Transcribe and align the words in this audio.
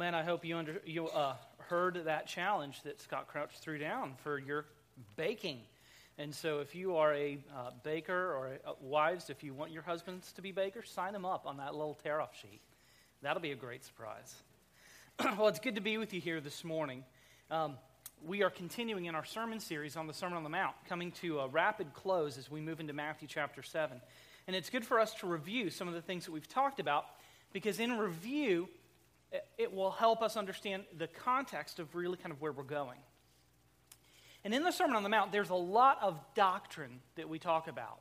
man, 0.00 0.14
I 0.14 0.22
hope 0.22 0.46
you, 0.46 0.56
under, 0.56 0.80
you 0.86 1.08
uh, 1.08 1.34
heard 1.68 2.06
that 2.06 2.26
challenge 2.26 2.80
that 2.84 3.02
Scott 3.02 3.28
Crouch 3.28 3.50
threw 3.60 3.76
down 3.76 4.14
for 4.24 4.38
your 4.38 4.64
baking. 5.16 5.58
And 6.16 6.34
so, 6.34 6.60
if 6.60 6.74
you 6.74 6.96
are 6.96 7.12
a 7.12 7.36
uh, 7.54 7.72
baker 7.84 8.34
or 8.34 8.46
a, 8.64 8.70
uh, 8.70 8.74
wives, 8.80 9.28
if 9.28 9.44
you 9.44 9.52
want 9.52 9.72
your 9.72 9.82
husbands 9.82 10.32
to 10.32 10.40
be 10.40 10.52
bakers, 10.52 10.90
sign 10.90 11.12
them 11.12 11.26
up 11.26 11.44
on 11.44 11.58
that 11.58 11.74
little 11.74 11.98
tear 12.02 12.18
off 12.18 12.34
sheet. 12.40 12.62
That'll 13.20 13.42
be 13.42 13.50
a 13.50 13.56
great 13.56 13.84
surprise. 13.84 14.34
well, 15.38 15.48
it's 15.48 15.60
good 15.60 15.74
to 15.74 15.82
be 15.82 15.98
with 15.98 16.14
you 16.14 16.20
here 16.22 16.40
this 16.40 16.64
morning. 16.64 17.04
Um, 17.50 17.74
we 18.24 18.42
are 18.42 18.50
continuing 18.50 19.04
in 19.04 19.14
our 19.14 19.26
sermon 19.26 19.60
series 19.60 19.96
on 19.96 20.06
the 20.06 20.14
Sermon 20.14 20.38
on 20.38 20.44
the 20.44 20.48
Mount, 20.48 20.76
coming 20.88 21.12
to 21.20 21.40
a 21.40 21.48
rapid 21.48 21.92
close 21.92 22.38
as 22.38 22.50
we 22.50 22.62
move 22.62 22.80
into 22.80 22.94
Matthew 22.94 23.28
chapter 23.28 23.62
7. 23.62 24.00
And 24.46 24.56
it's 24.56 24.70
good 24.70 24.86
for 24.86 24.98
us 24.98 25.12
to 25.16 25.26
review 25.26 25.68
some 25.68 25.88
of 25.88 25.94
the 25.94 26.00
things 26.00 26.24
that 26.24 26.32
we've 26.32 26.48
talked 26.48 26.80
about 26.80 27.04
because 27.52 27.80
in 27.80 27.98
review, 27.98 28.68
it 29.58 29.72
will 29.72 29.90
help 29.90 30.22
us 30.22 30.36
understand 30.36 30.84
the 30.96 31.06
context 31.06 31.78
of 31.78 31.94
really 31.94 32.16
kind 32.16 32.32
of 32.32 32.40
where 32.40 32.52
we're 32.52 32.62
going. 32.62 32.98
And 34.44 34.54
in 34.54 34.62
the 34.62 34.70
Sermon 34.70 34.96
on 34.96 35.02
the 35.02 35.08
Mount, 35.08 35.32
there's 35.32 35.50
a 35.50 35.54
lot 35.54 35.98
of 36.02 36.18
doctrine 36.34 37.00
that 37.16 37.28
we 37.28 37.38
talk 37.38 37.68
about. 37.68 38.00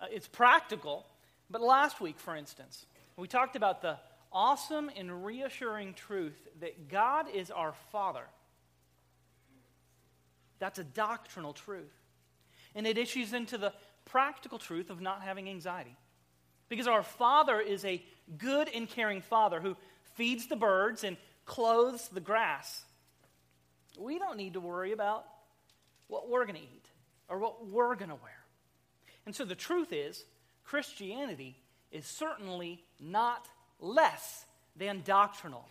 Uh, 0.00 0.06
it's 0.10 0.26
practical, 0.26 1.06
but 1.50 1.60
last 1.60 2.00
week, 2.00 2.18
for 2.18 2.34
instance, 2.34 2.86
we 3.16 3.28
talked 3.28 3.56
about 3.56 3.82
the 3.82 3.98
awesome 4.32 4.90
and 4.96 5.24
reassuring 5.24 5.94
truth 5.94 6.48
that 6.60 6.88
God 6.88 7.26
is 7.32 7.50
our 7.50 7.74
Father. 7.92 8.24
That's 10.58 10.78
a 10.78 10.84
doctrinal 10.84 11.52
truth. 11.52 11.92
And 12.74 12.86
it 12.86 12.96
issues 12.96 13.32
into 13.32 13.58
the 13.58 13.72
practical 14.04 14.58
truth 14.58 14.90
of 14.90 15.00
not 15.00 15.22
having 15.22 15.48
anxiety. 15.48 15.96
Because 16.68 16.86
our 16.86 17.02
Father 17.02 17.60
is 17.60 17.84
a 17.84 18.02
good 18.38 18.68
and 18.72 18.88
caring 18.88 19.20
Father 19.20 19.60
who 19.60 19.76
feeds 20.14 20.46
the 20.46 20.56
birds 20.56 21.04
and 21.04 21.16
clothes 21.46 22.08
the 22.08 22.20
grass. 22.20 22.84
We 23.98 24.18
don't 24.18 24.36
need 24.36 24.54
to 24.54 24.60
worry 24.60 24.92
about 24.92 25.24
what 26.08 26.28
we're 26.28 26.44
going 26.44 26.56
to 26.56 26.62
eat 26.62 26.86
or 27.28 27.38
what 27.38 27.66
we're 27.66 27.94
going 27.94 28.10
to 28.10 28.16
wear. 28.16 28.44
And 29.26 29.34
so 29.34 29.44
the 29.44 29.54
truth 29.54 29.92
is, 29.92 30.24
Christianity 30.64 31.56
is 31.90 32.06
certainly 32.06 32.82
not 33.00 33.48
less 33.80 34.44
than 34.76 35.02
doctrinal. 35.04 35.66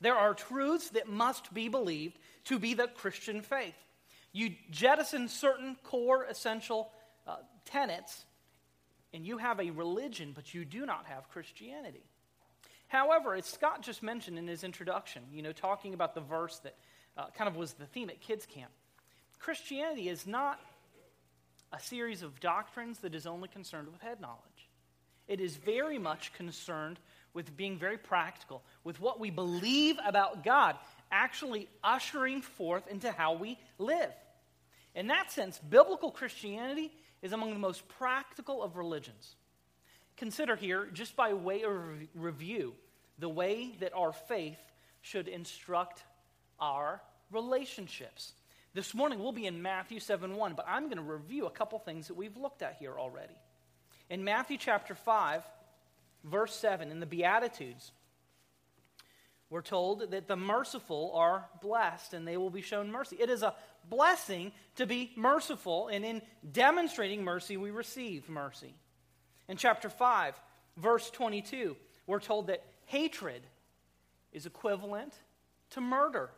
There 0.00 0.16
are 0.16 0.34
truths 0.34 0.90
that 0.90 1.08
must 1.08 1.54
be 1.54 1.68
believed 1.68 2.18
to 2.46 2.58
be 2.58 2.74
the 2.74 2.88
Christian 2.88 3.40
faith. 3.40 3.74
You 4.32 4.54
jettison 4.70 5.28
certain 5.28 5.76
core 5.84 6.24
essential 6.24 6.90
uh, 7.26 7.36
tenets, 7.64 8.24
and 9.14 9.26
you 9.26 9.38
have 9.38 9.60
a 9.60 9.70
religion, 9.70 10.32
but 10.34 10.54
you 10.54 10.64
do 10.64 10.86
not 10.86 11.06
have 11.06 11.28
Christianity. 11.28 12.02
However, 12.92 13.34
as 13.34 13.46
Scott 13.46 13.80
just 13.80 14.02
mentioned 14.02 14.36
in 14.36 14.46
his 14.46 14.64
introduction, 14.64 15.22
you 15.32 15.40
know, 15.40 15.52
talking 15.52 15.94
about 15.94 16.14
the 16.14 16.20
verse 16.20 16.58
that 16.58 16.76
uh, 17.16 17.24
kind 17.34 17.48
of 17.48 17.56
was 17.56 17.72
the 17.72 17.86
theme 17.86 18.10
at 18.10 18.20
kids' 18.20 18.44
camp, 18.44 18.70
Christianity 19.38 20.10
is 20.10 20.26
not 20.26 20.60
a 21.72 21.80
series 21.80 22.22
of 22.22 22.38
doctrines 22.38 22.98
that 22.98 23.14
is 23.14 23.26
only 23.26 23.48
concerned 23.48 23.88
with 23.90 24.02
head 24.02 24.20
knowledge. 24.20 24.68
It 25.26 25.40
is 25.40 25.56
very 25.56 25.96
much 25.98 26.34
concerned 26.34 26.98
with 27.32 27.56
being 27.56 27.78
very 27.78 27.96
practical, 27.96 28.62
with 28.84 29.00
what 29.00 29.18
we 29.18 29.30
believe 29.30 29.96
about 30.04 30.44
God 30.44 30.76
actually 31.10 31.70
ushering 31.82 32.42
forth 32.42 32.86
into 32.88 33.10
how 33.10 33.32
we 33.32 33.58
live. 33.78 34.12
In 34.94 35.06
that 35.06 35.32
sense, 35.32 35.58
biblical 35.58 36.10
Christianity 36.10 36.92
is 37.22 37.32
among 37.32 37.54
the 37.54 37.58
most 37.58 37.88
practical 37.88 38.62
of 38.62 38.76
religions. 38.76 39.34
Consider 40.18 40.56
here, 40.56 40.88
just 40.92 41.16
by 41.16 41.32
way 41.32 41.62
of 41.62 41.72
review, 42.14 42.74
the 43.18 43.28
way 43.28 43.74
that 43.80 43.92
our 43.94 44.12
faith 44.12 44.60
should 45.00 45.28
instruct 45.28 46.02
our 46.58 47.00
relationships. 47.30 48.32
This 48.74 48.94
morning 48.94 49.18
we'll 49.18 49.32
be 49.32 49.46
in 49.46 49.60
Matthew 49.60 50.00
7 50.00 50.36
1, 50.36 50.54
but 50.54 50.66
I'm 50.68 50.84
going 50.84 50.96
to 50.96 51.02
review 51.02 51.46
a 51.46 51.50
couple 51.50 51.78
things 51.78 52.08
that 52.08 52.14
we've 52.14 52.36
looked 52.36 52.62
at 52.62 52.76
here 52.78 52.98
already. 52.98 53.34
In 54.08 54.24
Matthew 54.24 54.56
chapter 54.58 54.94
5, 54.94 55.42
verse 56.24 56.54
7, 56.54 56.90
in 56.90 57.00
the 57.00 57.06
Beatitudes, 57.06 57.92
we're 59.50 59.60
told 59.60 60.12
that 60.12 60.28
the 60.28 60.36
merciful 60.36 61.12
are 61.14 61.46
blessed 61.60 62.14
and 62.14 62.26
they 62.26 62.38
will 62.38 62.48
be 62.48 62.62
shown 62.62 62.90
mercy. 62.90 63.16
It 63.20 63.28
is 63.28 63.42
a 63.42 63.54
blessing 63.90 64.52
to 64.76 64.86
be 64.86 65.12
merciful, 65.16 65.88
and 65.88 66.04
in 66.04 66.22
demonstrating 66.50 67.22
mercy, 67.24 67.56
we 67.56 67.70
receive 67.70 68.28
mercy. 68.28 68.74
In 69.48 69.56
chapter 69.56 69.90
5, 69.90 70.40
verse 70.78 71.10
22, 71.10 71.76
we're 72.06 72.20
told 72.20 72.46
that 72.46 72.64
hatred 72.92 73.42
is 74.32 74.44
equivalent 74.44 75.14
to 75.70 75.80
murder. 75.80 76.28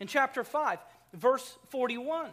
In 0.00 0.08
chapter 0.08 0.42
5, 0.42 0.80
verse 1.12 1.56
41, 1.68 2.30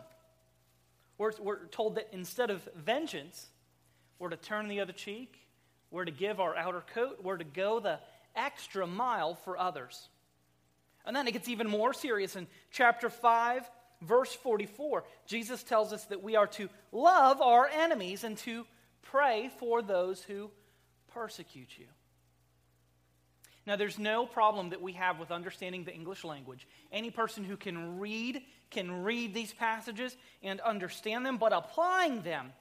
we're, 1.19 1.31
we're 1.39 1.67
told 1.67 1.95
that 1.95 2.07
instead 2.11 2.49
of 2.49 2.67
vengeance, 2.75 3.45
we're 4.17 4.29
to 4.29 4.37
turn 4.37 4.67
the 4.67 4.79
other 4.79 4.91
cheek, 4.91 5.37
we're 5.91 6.05
to 6.05 6.11
give 6.11 6.39
our 6.39 6.55
outer 6.55 6.83
coat, 6.95 7.19
we're 7.21 7.37
to 7.37 7.43
go 7.43 7.79
the 7.79 7.99
extra 8.35 8.87
mile 8.87 9.35
for 9.35 9.55
others. 9.55 10.09
And 11.05 11.15
then 11.15 11.27
it 11.27 11.33
gets 11.33 11.47
even 11.47 11.69
more 11.69 11.93
serious 11.93 12.35
in 12.35 12.47
chapter 12.71 13.07
5, 13.07 13.69
verse 14.01 14.33
44. 14.33 15.03
Jesus 15.27 15.61
tells 15.61 15.93
us 15.93 16.05
that 16.05 16.23
we 16.23 16.35
are 16.35 16.47
to 16.47 16.69
love 16.91 17.39
our 17.39 17.67
enemies 17.67 18.23
and 18.23 18.35
to 18.39 18.65
pray 19.03 19.51
for 19.59 19.83
those 19.83 20.23
who 20.23 20.49
persecute 21.13 21.77
you. 21.77 21.85
Now, 23.67 23.75
there's 23.75 23.99
no 23.99 24.25
problem 24.25 24.69
that 24.69 24.81
we 24.81 24.93
have 24.93 25.19
with 25.19 25.29
understanding 25.29 25.83
the 25.83 25.93
English 25.93 26.23
language. 26.23 26.67
Any 26.91 27.11
person 27.11 27.43
who 27.43 27.57
can 27.57 27.99
read 27.99 28.41
can 28.71 29.03
read 29.03 29.33
these 29.33 29.53
passages 29.53 30.15
and 30.41 30.59
understand 30.61 31.25
them, 31.25 31.37
but 31.37 31.53
applying 31.53 32.21
them, 32.23 32.53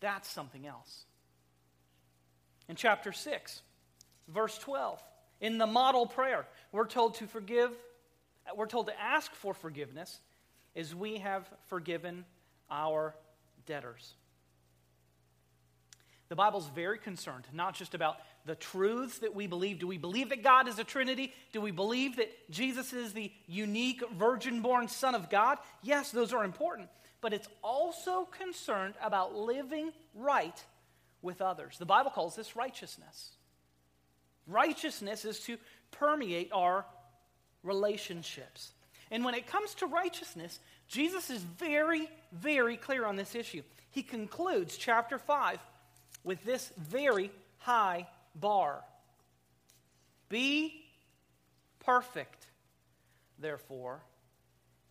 that's 0.00 0.30
something 0.30 0.66
else. 0.66 1.04
In 2.68 2.76
chapter 2.76 3.12
6, 3.12 3.62
verse 4.28 4.56
12, 4.58 5.02
in 5.40 5.58
the 5.58 5.66
model 5.66 6.06
prayer, 6.06 6.46
we're 6.72 6.86
told 6.86 7.16
to 7.16 7.26
forgive, 7.26 7.70
we're 8.56 8.66
told 8.66 8.86
to 8.86 9.00
ask 9.00 9.34
for 9.34 9.52
forgiveness 9.52 10.20
as 10.74 10.94
we 10.94 11.18
have 11.18 11.48
forgiven 11.68 12.24
our 12.70 13.14
debtors. 13.66 14.14
The 16.28 16.36
Bible's 16.36 16.68
very 16.74 16.98
concerned 16.98 17.44
not 17.52 17.74
just 17.74 17.94
about 17.94 18.16
the 18.46 18.54
truths 18.54 19.20
that 19.20 19.34
we 19.34 19.46
believe. 19.46 19.78
Do 19.78 19.86
we 19.86 19.98
believe 19.98 20.30
that 20.30 20.42
God 20.42 20.68
is 20.68 20.78
a 20.78 20.84
Trinity? 20.84 21.32
Do 21.52 21.60
we 21.60 21.70
believe 21.70 22.16
that 22.16 22.30
Jesus 22.50 22.92
is 22.92 23.12
the 23.12 23.30
unique 23.46 24.02
virgin 24.10 24.60
born 24.60 24.88
Son 24.88 25.14
of 25.14 25.30
God? 25.30 25.58
Yes, 25.82 26.10
those 26.10 26.32
are 26.32 26.44
important. 26.44 26.88
But 27.20 27.32
it's 27.32 27.48
also 27.62 28.24
concerned 28.24 28.94
about 29.02 29.34
living 29.34 29.92
right 30.14 30.64
with 31.22 31.40
others. 31.40 31.78
The 31.78 31.86
Bible 31.86 32.10
calls 32.10 32.36
this 32.36 32.56
righteousness. 32.56 33.30
Righteousness 34.46 35.24
is 35.24 35.40
to 35.40 35.58
permeate 35.90 36.50
our 36.52 36.84
relationships. 37.62 38.72
And 39.10 39.24
when 39.24 39.34
it 39.34 39.46
comes 39.46 39.74
to 39.76 39.86
righteousness, 39.86 40.58
Jesus 40.88 41.30
is 41.30 41.42
very, 41.42 42.08
very 42.32 42.76
clear 42.76 43.06
on 43.06 43.16
this 43.16 43.34
issue. 43.34 43.62
He 43.90 44.02
concludes 44.02 44.76
chapter 44.76 45.18
5 45.18 45.58
with 46.26 46.44
this 46.44 46.70
very 46.76 47.30
high 47.58 48.06
bar 48.34 48.82
Be 50.28 50.84
perfect, 51.84 52.44
therefore, 53.38 54.02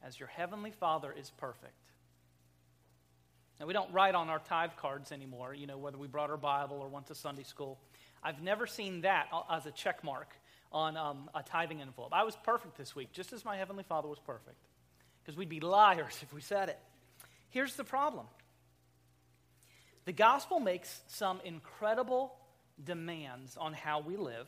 as 0.01 0.17
your 0.17 0.29
heavenly 0.29 0.71
Father 0.71 1.13
is 1.15 1.29
perfect. 1.37 1.73
Now, 3.59 3.65
we 3.65 3.73
don't 3.73 3.91
write 3.93 4.15
on 4.15 4.29
our 4.29 4.39
tithe 4.39 4.71
cards 4.77 5.11
anymore, 5.11 5.53
you 5.53 5.67
know, 5.67 5.77
whether 5.77 5.97
we 5.97 6.07
brought 6.07 6.29
our 6.29 6.37
Bible 6.37 6.77
or 6.77 6.87
went 6.87 7.07
to 7.07 7.15
Sunday 7.15 7.43
school. 7.43 7.77
I've 8.23 8.41
never 8.41 8.65
seen 8.65 9.01
that 9.01 9.27
as 9.51 9.65
a 9.65 9.71
check 9.71 10.03
mark 10.03 10.33
on 10.71 10.95
um, 10.95 11.29
a 11.35 11.43
tithing 11.43 11.81
envelope. 11.81 12.13
I 12.13 12.23
was 12.23 12.35
perfect 12.43 12.77
this 12.77 12.95
week, 12.95 13.11
just 13.11 13.33
as 13.33 13.43
my 13.43 13.57
Heavenly 13.57 13.83
Father 13.83 14.07
was 14.07 14.19
perfect. 14.19 14.57
Because 15.21 15.37
we'd 15.37 15.49
be 15.49 15.59
liars 15.59 16.17
if 16.21 16.33
we 16.33 16.41
said 16.41 16.69
it. 16.69 16.79
Here's 17.49 17.75
the 17.75 17.83
problem 17.83 18.25
the 20.05 20.13
gospel 20.13 20.59
makes 20.59 21.01
some 21.07 21.41
incredible 21.43 22.35
demands 22.83 23.57
on 23.57 23.73
how 23.73 23.99
we 23.99 24.17
live. 24.17 24.47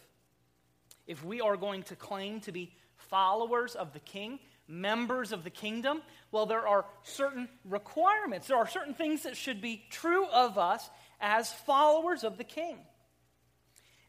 If 1.08 1.24
we 1.24 1.42
are 1.42 1.58
going 1.58 1.84
to 1.84 1.96
claim 1.96 2.42
to 2.42 2.52
be 2.52 2.74
followers 2.96 3.76
of 3.76 3.94
the 3.94 4.00
king, 4.00 4.40
members 4.68 5.32
of 5.32 5.44
the 5.44 5.50
kingdom, 5.50 6.02
well, 6.32 6.46
there 6.46 6.68
are 6.68 6.86
certain 7.04 7.48
requirements. 7.66 8.48
There 8.48 8.58
are 8.58 8.68
certain 8.68 8.94
things 8.94 9.24
that 9.24 9.38
should 9.38 9.62
be 9.62 9.86
true 9.90 10.28
of 10.28 10.58
us 10.58 10.90
as 11.20 11.52
followers 11.52 12.24
of 12.24 12.38
the 12.38 12.44
king. 12.44 12.78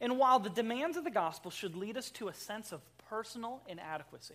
And 0.01 0.19
while 0.19 0.39
the 0.39 0.51
demands 0.51 0.97
of 0.97 1.05
the 1.05 1.11
gospel 1.11 1.51
should 1.51 1.77
lead 1.77 1.97
us 1.97 2.11
to 2.13 2.29
a 2.29 2.35
sense 2.35 2.73
of 2.73 2.81
personal 3.09 3.63
inadequacy, 3.67 4.35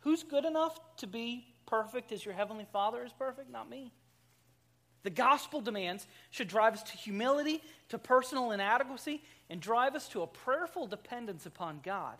who's 0.00 0.22
good 0.22 0.44
enough 0.44 0.78
to 0.98 1.06
be 1.06 1.46
perfect 1.66 2.12
as 2.12 2.24
your 2.24 2.34
heavenly 2.34 2.66
father 2.72 3.04
is 3.04 3.12
perfect? 3.12 3.50
Not 3.50 3.68
me. 3.68 3.92
The 5.02 5.10
gospel 5.10 5.60
demands 5.60 6.06
should 6.30 6.48
drive 6.48 6.74
us 6.74 6.82
to 6.84 6.96
humility, 6.96 7.62
to 7.88 7.98
personal 7.98 8.50
inadequacy, 8.50 9.22
and 9.48 9.60
drive 9.60 9.94
us 9.94 10.08
to 10.08 10.22
a 10.22 10.26
prayerful 10.26 10.86
dependence 10.86 11.46
upon 11.46 11.80
God. 11.82 12.16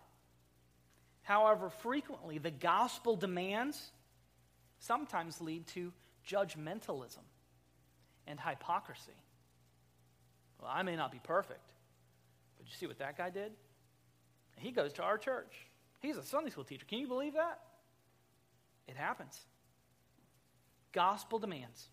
However, 1.23 1.69
frequently, 1.69 2.39
the 2.39 2.51
gospel 2.51 3.17
demands 3.17 3.91
sometimes 4.79 5.41
lead 5.41 5.67
to 5.69 5.93
judgmentalism 6.27 7.19
and 8.27 8.41
hypocrisy. 8.41 9.13
Well, 10.61 10.71
I 10.73 10.83
may 10.83 10.97
not 10.97 11.13
be 11.13 11.21
perfect, 11.23 11.71
but 12.57 12.67
you 12.67 12.73
see 12.75 12.87
what 12.87 12.99
that 12.99 13.17
guy 13.17 13.31
did? 13.31 13.53
He 14.57 14.71
goes 14.73 14.93
to 14.95 15.03
our 15.03 15.19
church. 15.19 15.67
He's 16.01 16.17
a 16.17 16.23
Sunday 16.23 16.51
school 16.51 16.65
teacher. 16.65 16.87
Can 16.87 16.99
you 16.99 17.09
believe 17.09 17.35
that? 17.35 17.61
It 18.89 18.97
happens. 18.97 19.39
Gospel 20.93 21.39
demands 21.39 21.89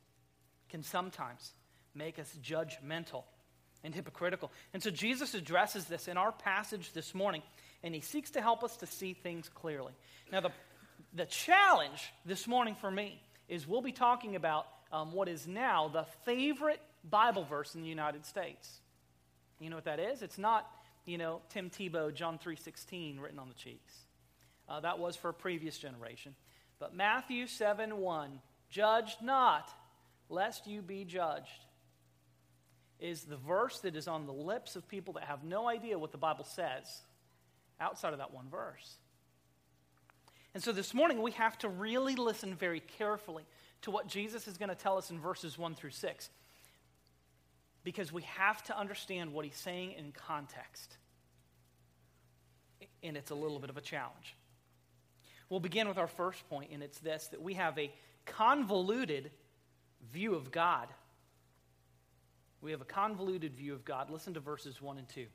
can 0.70 0.84
sometimes 0.84 1.52
make 1.96 2.20
us 2.20 2.32
judgmental 2.44 3.24
and 3.84 3.94
hypocritical. 3.94 4.52
And 4.74 4.82
so 4.82 4.90
Jesus 4.90 5.34
addresses 5.34 5.86
this 5.86 6.08
in 6.08 6.18
our 6.18 6.32
passage 6.32 6.92
this 6.94 7.14
morning, 7.14 7.42
and 7.84 7.94
he 7.94 8.02
seeks 8.02 8.32
to 8.32 8.42
help 8.42 8.64
us 8.64 8.78
to 8.78 8.86
see 8.86 9.14
things 9.14 9.50
clearly. 9.50 9.94
Now, 10.32 10.42
the, 10.42 10.52
the 11.14 11.26
challenge 11.26 12.12
this 12.26 12.48
morning 12.48 12.76
for 12.80 12.92
me 12.92 13.22
is 13.48 13.68
we'll 13.68 13.82
be 13.82 13.92
talking 13.92 14.36
about 14.36 14.68
um, 14.92 15.14
what 15.14 15.28
is 15.28 15.48
now 15.48 15.88
the 15.88 16.06
favorite 16.26 16.82
Bible 17.10 17.44
verse 17.44 17.76
in 17.76 17.82
the 17.82 17.88
United 17.88 18.26
States. 18.26 18.80
You 19.60 19.70
know 19.70 19.78
what 19.78 19.86
that 19.86 20.00
is? 20.00 20.22
It's 20.22 20.38
not, 20.38 20.70
you 21.06 21.18
know, 21.18 21.42
Tim 21.50 21.70
Tebow, 21.70 22.14
John 22.14 22.40
3.16 22.44 23.22
written 23.22 23.40
on 23.40 23.48
the 23.48 23.56
cheeks. 23.56 23.94
Uh, 24.70 24.82
that 24.82 25.00
was 25.00 25.16
for 25.16 25.30
a 25.30 25.34
previous 25.34 25.78
generation. 25.78 26.36
But 26.80 26.96
Matthew 26.96 27.48
7 27.48 27.98
1, 27.98 28.40
judge 28.70 29.18
not, 29.22 29.70
lest 30.30 30.68
you 30.68 30.82
be 30.82 31.04
judged, 31.04 31.66
is 33.00 33.24
the 33.24 33.38
verse 33.38 33.80
that 33.80 33.96
is 33.96 34.08
on 34.08 34.26
the 34.26 34.34
lips 34.34 34.76
of 34.76 34.88
people 34.88 35.14
that 35.14 35.24
have 35.26 35.44
no 35.44 35.68
idea 35.68 36.00
what 36.00 36.12
the 36.12 36.18
Bible 36.18 36.46
says 36.46 37.02
outside 37.80 38.14
of 38.14 38.20
that 38.20 38.34
one 38.34 38.50
verse. 38.50 38.98
And 40.54 40.64
so 40.64 40.72
this 40.72 40.94
morning 40.94 41.22
we 41.22 41.32
have 41.32 41.58
to 41.60 41.70
really 41.70 42.16
listen 42.16 42.56
very 42.56 42.80
carefully 42.80 43.46
to 43.84 43.92
what 43.92 44.08
Jesus 44.08 44.48
is 44.48 44.58
going 44.58 44.70
to 44.70 44.76
tell 44.76 44.98
us 44.98 45.12
in 45.12 45.20
verses 45.20 45.58
1 45.58 45.76
through 45.76 45.92
6 45.92 46.30
because 47.84 48.12
we 48.12 48.24
have 48.24 48.64
to 48.64 48.78
understand 48.78 49.32
what 49.32 49.46
he's 49.46 49.56
saying 49.56 49.94
in 49.94 50.12
context. 50.12 50.98
And 53.04 53.16
it's 53.16 53.32
a 53.32 53.36
little 53.36 53.60
bit 53.60 53.70
of 53.70 53.78
a 53.78 53.82
challenge. 53.82 54.36
We'll 55.50 55.60
begin 55.60 55.88
with 55.88 55.98
our 55.98 56.08
first 56.08 56.50
point, 56.50 56.72
and 56.74 56.84
it's 56.84 57.00
this 57.00 57.28
that 57.28 57.42
we 57.42 57.54
have 57.54 57.78
a 57.78 57.90
convoluted 58.26 59.32
view 60.12 60.36
of 60.36 60.52
God. 60.52 60.88
We 62.62 62.72
have 62.72 62.82
a 62.82 62.86
convoluted 62.86 63.56
view 63.56 63.74
of 63.74 63.86
God. 63.86 64.10
Listen 64.10 64.34
to 64.34 64.40
verses 64.40 64.82
1 64.82 64.98
and 64.98 65.08
2. 65.10 65.26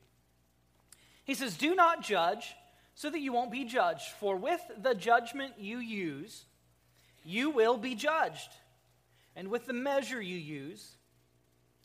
He 1.24 1.34
says, 1.34 1.56
Do 1.56 1.74
not 1.74 2.02
judge 2.02 2.54
so 2.94 3.08
that 3.08 3.20
you 3.20 3.32
won't 3.32 3.50
be 3.50 3.64
judged, 3.64 4.08
for 4.20 4.36
with 4.36 4.60
the 4.80 4.94
judgment 4.94 5.54
you 5.58 5.78
use, 5.78 6.44
you 7.24 7.50
will 7.50 7.76
be 7.76 7.94
judged. 7.94 8.50
And 9.34 9.48
with 9.48 9.66
the 9.66 9.72
measure 9.72 10.20
you 10.20 10.36
use, 10.36 10.90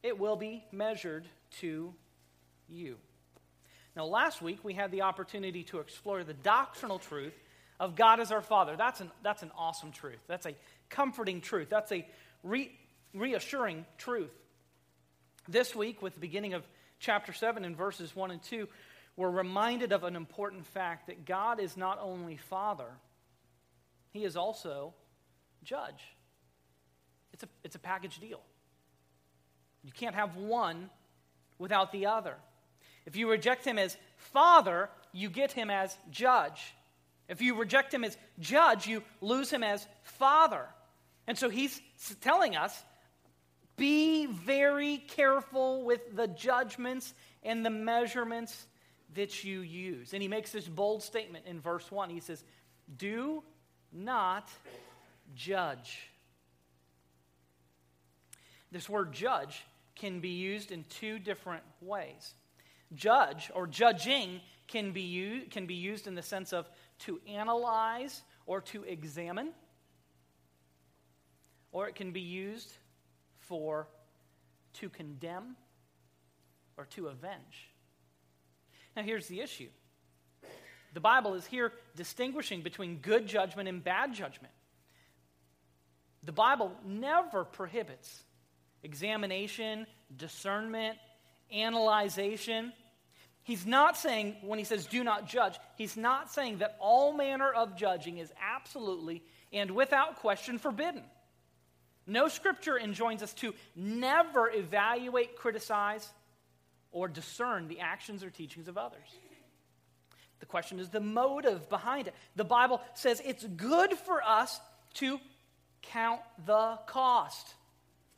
it 0.04 0.20
will 0.20 0.36
be 0.36 0.66
measured 0.72 1.26
to 1.62 1.94
you. 2.68 2.98
Now, 3.96 4.06
last 4.06 4.42
week 4.42 4.60
we 4.64 4.74
had 4.74 4.92
the 4.92 5.04
opportunity 5.04 5.64
to 5.66 5.80
explore 5.80 6.24
the 6.24 6.34
doctrinal 6.34 7.00
truth 7.00 7.34
of 7.80 7.96
God 7.96 8.20
as 8.20 8.32
our 8.32 8.42
Father. 8.42 8.76
That's 8.76 9.00
an, 9.00 9.12
that's 9.24 9.44
an 9.44 9.52
awesome 9.58 9.92
truth. 9.92 10.20
That's 10.28 10.46
a 10.46 10.56
comforting 10.90 11.42
truth. 11.42 11.70
That's 11.70 11.92
a 11.92 12.06
re, 12.44 12.72
reassuring 13.14 13.86
truth. 13.98 14.34
This 15.48 15.76
week, 15.76 16.02
with 16.02 16.14
the 16.14 16.20
beginning 16.20 16.54
of 16.54 16.68
chapter 17.00 17.34
7 17.34 17.64
in 17.64 17.76
verses 17.76 18.16
1 18.16 18.32
and 18.32 18.44
2, 18.44 18.68
we're 19.16 19.30
reminded 19.30 19.94
of 19.94 20.04
an 20.04 20.16
important 20.16 20.68
fact 20.68 21.08
that 21.08 21.26
God 21.26 21.60
is 21.60 21.78
not 21.78 22.00
only 22.02 22.38
Father, 22.38 22.90
He 24.12 24.24
is 24.24 24.36
also 24.36 24.94
Judge. 25.64 26.04
It's 27.34 27.44
a, 27.44 27.48
it's 27.64 27.76
a 27.76 27.80
package 27.80 28.20
deal. 28.20 28.42
You 29.84 29.92
can't 29.92 30.16
have 30.16 30.36
one 30.36 30.90
without 31.58 31.92
the 31.92 32.08
other. 32.08 32.36
If 33.06 33.16
you 33.16 33.30
reject 33.30 33.66
Him 33.66 33.78
as 33.78 33.98
Father, 34.18 34.90
you 35.14 35.30
get 35.30 35.52
Him 35.52 35.70
as 35.70 35.98
Judge. 36.12 36.74
If 37.28 37.42
you 37.42 37.56
reject 37.56 37.94
him 37.94 38.04
as 38.04 38.18
judge, 38.40 38.88
you 38.88 39.04
lose 39.22 39.52
him 39.52 39.64
as 39.64 39.86
father. 40.04 40.66
And 41.28 41.38
so 41.38 41.50
he's 41.50 41.82
telling 42.22 42.56
us 42.56 42.84
be 43.76 44.26
very 44.26 44.98
careful 44.98 45.84
with 45.84 46.16
the 46.16 46.28
judgments 46.28 47.14
and 47.44 47.64
the 47.66 47.70
measurements 47.70 48.66
that 49.14 49.44
you 49.44 49.60
use. 49.60 50.14
And 50.14 50.22
he 50.22 50.28
makes 50.28 50.52
this 50.52 50.68
bold 50.68 51.04
statement 51.04 51.46
in 51.46 51.62
verse 51.62 51.92
1. 51.92 52.10
He 52.10 52.20
says, 52.20 52.44
Do 52.98 53.44
not 53.94 54.50
judge. 55.36 56.10
This 58.72 58.90
word 58.90 59.14
judge 59.14 59.64
can 59.96 60.20
be 60.20 60.30
used 60.30 60.72
in 60.72 60.84
two 60.90 61.20
different 61.20 61.64
ways. 61.82 62.34
Judge 62.96 63.52
or 63.54 63.68
judging 63.68 64.42
can 64.68 64.92
be, 64.92 65.02
used, 65.02 65.52
can 65.52 65.66
be 65.66 65.76
used 65.76 66.08
in 66.08 66.16
the 66.16 66.22
sense 66.22 66.52
of 66.52 66.70
to 67.00 67.20
analyze 67.28 68.24
or 68.46 68.62
to 68.62 68.84
examine, 68.84 69.52
or 71.72 71.88
it 71.88 71.96
can 71.96 72.12
be 72.12 72.22
used 72.22 72.72
for 73.40 73.88
to 74.74 74.90
condemn 74.90 75.56
or 76.78 76.86
to 76.86 77.08
avenge. 77.08 77.72
Now, 78.96 79.04
here's 79.04 79.28
the 79.28 79.42
issue 79.42 79.70
the 80.94 81.00
Bible 81.00 81.36
is 81.36 81.46
here 81.46 81.74
distinguishing 81.96 82.62
between 82.62 82.98
good 82.98 83.28
judgment 83.28 83.70
and 83.70 83.84
bad 83.84 84.14
judgment. 84.14 84.54
The 86.24 86.32
Bible 86.32 86.72
never 86.86 87.46
prohibits 87.46 88.24
examination, 88.84 89.86
discernment, 90.16 90.98
analyzation 91.52 92.74
He's 93.48 93.66
not 93.66 93.96
saying, 93.96 94.36
when 94.42 94.60
he 94.60 94.66
says 94.66 94.88
do 94.88 95.06
not 95.06 95.26
judge, 95.26 95.58
he's 95.78 95.96
not 95.96 96.30
saying 96.30 96.58
that 96.58 96.76
all 96.82 97.14
manner 97.14 97.50
of 97.50 97.78
judging 97.78 98.18
is 98.18 98.30
absolutely 98.42 99.24
and 99.54 99.72
without 99.72 100.18
question 100.18 100.58
forbidden. 100.58 101.02
No 102.08 102.30
scripture 102.30 102.78
enjoins 102.78 103.22
us 103.22 103.34
to 103.36 103.54
never 103.76 104.50
evaluate, 104.50 105.36
criticize, 105.36 106.10
or 106.92 107.10
discern 107.10 107.68
the 107.68 107.82
actions 107.82 108.24
or 108.24 108.30
teachings 108.30 108.70
of 108.70 108.78
others. 108.78 109.08
The 110.40 110.46
question 110.46 110.80
is 110.80 110.90
the 110.90 111.02
motive 111.02 111.68
behind 111.70 112.08
it. 112.08 112.16
The 112.36 112.46
Bible 112.46 112.82
says 112.94 113.22
it's 113.26 113.44
good 113.44 113.94
for 113.94 114.24
us 114.24 114.60
to 114.96 115.20
count 115.82 116.22
the 116.46 116.80
cost. 116.88 117.54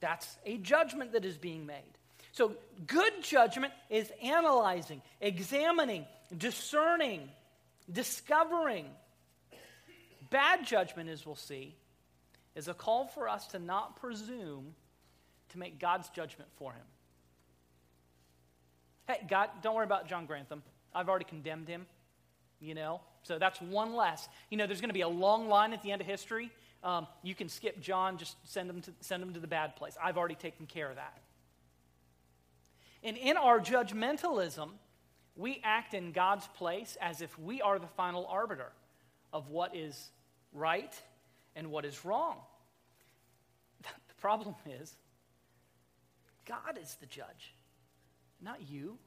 That's 0.01 0.38
a 0.46 0.58
judgment 0.58 1.13
that 1.13 1.25
is 1.25 1.38
being 1.38 1.65
made. 1.65 1.84
So, 2.31 2.55
good 2.86 3.24
judgment 3.24 3.74
is 3.89 4.12
analyzing, 4.24 5.01
examining, 5.19 6.05
discerning, 6.38 7.29
discovering. 7.91 8.86
Bad 10.29 10.65
judgment, 10.65 11.10
as 11.10 11.25
we'll 11.25 11.36
see, 11.36 11.75
is 12.56 12.68
a 12.68 12.74
call 12.74 13.08
for 13.08 13.29
us 13.29 13.48
to 13.48 13.60
not 13.60 13.96
presume 13.96 14.75
to 15.50 15.58
make 15.58 15.79
God's 15.79 16.10
judgment 16.10 16.50
for 16.58 16.74
him. 16.74 16.86
Hey, 19.08 19.25
God, 19.27 19.50
don't 19.62 19.75
worry 19.75 19.86
about 19.86 20.08
John 20.08 20.25
Grantham. 20.25 20.62
I've 20.94 21.10
already 21.10 21.25
condemned 21.25 21.68
him, 21.68 21.88
you 22.60 22.75
know? 22.75 23.01
So 23.24 23.39
that's 23.39 23.60
one 23.62 23.96
less. 23.96 24.27
You 24.50 24.58
know, 24.58 24.68
there's 24.68 24.82
going 24.82 24.89
to 24.89 24.94
be 24.94 25.01
a 25.01 25.08
long 25.08 25.50
line 25.50 25.74
at 25.74 25.82
the 25.82 25.91
end 25.91 26.01
of 26.01 26.08
history. 26.08 26.51
Um, 26.84 27.08
you 27.24 27.36
can 27.36 27.50
skip 27.50 27.82
John, 27.82 28.18
just 28.18 28.36
send 28.46 28.70
him, 28.70 28.82
to, 28.82 28.91
send 29.01 29.22
him 29.22 29.34
to 29.34 29.39
the 29.39 29.48
bad 29.48 29.75
place. 29.75 29.98
I've 30.01 30.18
already 30.18 30.36
taken 30.36 30.65
care 30.65 30.89
of 30.89 30.96
that. 30.96 31.18
And 33.03 33.18
in 33.18 33.38
our 33.38 33.60
judgmentalism, 33.60 34.70
we 35.36 35.62
act 35.63 35.94
in 35.94 36.12
God's 36.12 36.48
place 36.48 36.98
as 37.01 37.22
if 37.22 37.38
we 37.39 37.62
are 37.62 37.79
the 37.79 37.88
final 37.88 38.25
arbiter 38.27 38.72
of 39.32 39.50
what 39.50 39.75
is 39.75 40.12
right 40.53 40.94
and 41.56 41.72
what 41.72 41.86
is 41.86 42.06
wrong. 42.06 42.38
The 44.08 44.22
problem 44.22 44.56
is, 44.82 44.94
God 46.46 46.77
is 46.82 46.98
the 47.00 47.06
judge, 47.06 47.56
not 48.41 48.70
you, 48.70 48.98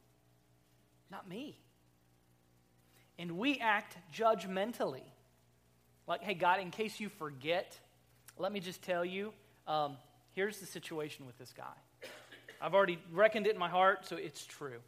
not 1.10 1.28
me. 1.28 1.58
And 3.18 3.32
we 3.32 3.58
act 3.58 3.96
judgmentally. 4.14 5.02
Like, 6.06 6.22
hey, 6.22 6.32
God, 6.32 6.60
in 6.60 6.70
case 6.70 6.98
you 6.98 7.10
forget, 7.10 7.78
let 8.38 8.52
me 8.52 8.60
just 8.60 8.80
tell 8.80 9.04
you 9.04 9.34
um, 9.66 9.96
here's 10.34 10.58
the 10.58 10.66
situation 10.66 11.26
with 11.26 11.38
this 11.38 11.52
guy. 11.54 12.08
I've 12.60 12.74
already 12.74 12.98
reckoned 13.12 13.46
it 13.46 13.54
in 13.54 13.58
my 13.58 13.68
heart, 13.68 14.06
so 14.06 14.16
it's 14.16 14.44
true. 14.44 14.78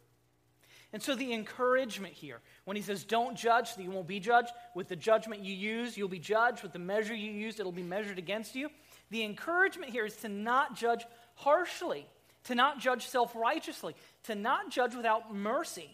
And 0.95 1.03
so 1.03 1.13
the 1.13 1.33
encouragement 1.33 2.13
here, 2.13 2.39
when 2.63 2.77
he 2.77 2.81
says, 2.81 3.03
don't 3.03 3.35
judge, 3.35 3.73
so 3.73 3.81
you 3.81 3.91
won't 3.91 4.07
be 4.07 4.21
judged, 4.21 4.53
with 4.73 4.87
the 4.87 4.95
judgment 4.95 5.43
you 5.43 5.53
use, 5.53 5.97
you'll 5.97 6.07
be 6.07 6.19
judged. 6.19 6.63
With 6.63 6.71
the 6.71 6.79
measure 6.79 7.13
you 7.13 7.33
use, 7.33 7.59
it'll 7.59 7.73
be 7.73 7.83
measured 7.83 8.17
against 8.17 8.55
you. 8.55 8.69
The 9.09 9.25
encouragement 9.25 9.91
here 9.91 10.05
is 10.05 10.15
to 10.21 10.29
not 10.29 10.77
judge 10.77 11.05
harshly, 11.35 12.07
to 12.45 12.55
not 12.55 12.79
judge 12.79 13.09
self 13.09 13.35
righteously, 13.35 13.93
to 14.23 14.35
not 14.35 14.71
judge 14.71 14.95
without 14.95 15.35
mercy. 15.35 15.89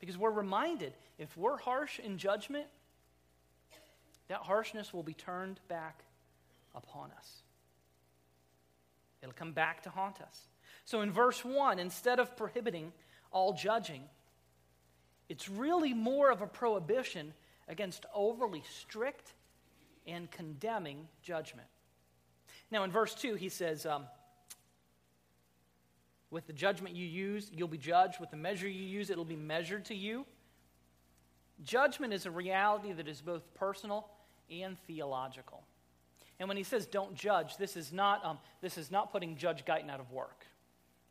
Because 0.00 0.18
we're 0.18 0.30
reminded 0.30 0.92
if 1.18 1.34
we're 1.34 1.56
harsh 1.56 1.98
in 1.98 2.18
judgment, 2.18 2.66
that 4.28 4.40
harshness 4.40 4.92
will 4.92 5.02
be 5.02 5.14
turned 5.14 5.60
back 5.68 6.04
upon 6.74 7.10
us. 7.16 7.40
It'll 9.22 9.32
come 9.32 9.52
back 9.52 9.84
to 9.84 9.88
haunt 9.88 10.20
us. 10.20 10.42
So 10.88 11.02
in 11.02 11.12
verse 11.12 11.44
1, 11.44 11.78
instead 11.78 12.18
of 12.18 12.34
prohibiting 12.34 12.94
all 13.30 13.52
judging, 13.52 14.04
it's 15.28 15.46
really 15.46 15.92
more 15.92 16.30
of 16.30 16.40
a 16.40 16.46
prohibition 16.46 17.34
against 17.68 18.06
overly 18.14 18.62
strict 18.80 19.34
and 20.06 20.30
condemning 20.30 21.06
judgment. 21.22 21.68
Now, 22.70 22.84
in 22.84 22.90
verse 22.90 23.14
2, 23.14 23.34
he 23.34 23.50
says, 23.50 23.84
um, 23.84 24.06
With 26.30 26.46
the 26.46 26.54
judgment 26.54 26.96
you 26.96 27.04
use, 27.04 27.50
you'll 27.52 27.68
be 27.68 27.76
judged. 27.76 28.18
With 28.18 28.30
the 28.30 28.38
measure 28.38 28.66
you 28.66 28.82
use, 28.82 29.10
it'll 29.10 29.26
be 29.26 29.36
measured 29.36 29.84
to 29.86 29.94
you. 29.94 30.24
Judgment 31.64 32.14
is 32.14 32.24
a 32.24 32.30
reality 32.30 32.92
that 32.92 33.08
is 33.08 33.20
both 33.20 33.42
personal 33.56 34.08
and 34.50 34.78
theological. 34.86 35.62
And 36.40 36.48
when 36.48 36.56
he 36.56 36.62
says 36.62 36.86
don't 36.86 37.14
judge, 37.14 37.58
this 37.58 37.76
is 37.76 37.92
not, 37.92 38.24
um, 38.24 38.38
this 38.62 38.78
is 38.78 38.90
not 38.90 39.12
putting 39.12 39.36
Judge 39.36 39.66
Guyton 39.66 39.90
out 39.90 40.00
of 40.00 40.10
work. 40.10 40.46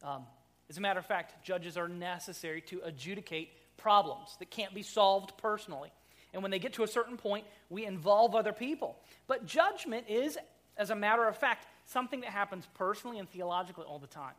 Um, 0.04 0.26
as 0.70 0.78
a 0.78 0.82
matter 0.82 1.00
of 1.00 1.06
fact, 1.06 1.44
judges 1.44 1.78
are 1.78 1.88
necessary 1.88 2.62
to 2.62 2.82
adjudicate 2.84 3.52
problems 3.78 4.36
that 4.40 4.50
can't 4.50 4.74
be 4.74 4.84
solved 4.84 5.38
personally. 5.38 5.92
And 6.34 6.42
when 6.42 6.52
they 6.52 6.60
get 6.60 6.74
to 6.74 6.84
a 6.84 6.88
certain 6.88 7.18
point, 7.18 7.46
we 7.70 7.86
involve 7.86 8.36
other 8.36 8.52
people. 8.52 8.98
But 9.28 9.46
judgment 9.46 10.08
is, 10.10 10.38
as 10.78 10.90
a 10.90 10.96
matter 10.96 11.28
of 11.28 11.38
fact, 11.38 11.66
something 11.86 12.22
that 12.22 12.30
happens 12.30 12.68
personally 12.76 13.20
and 13.20 13.30
theologically 13.30 13.86
all 13.86 14.00
the 14.00 14.08
time. 14.08 14.36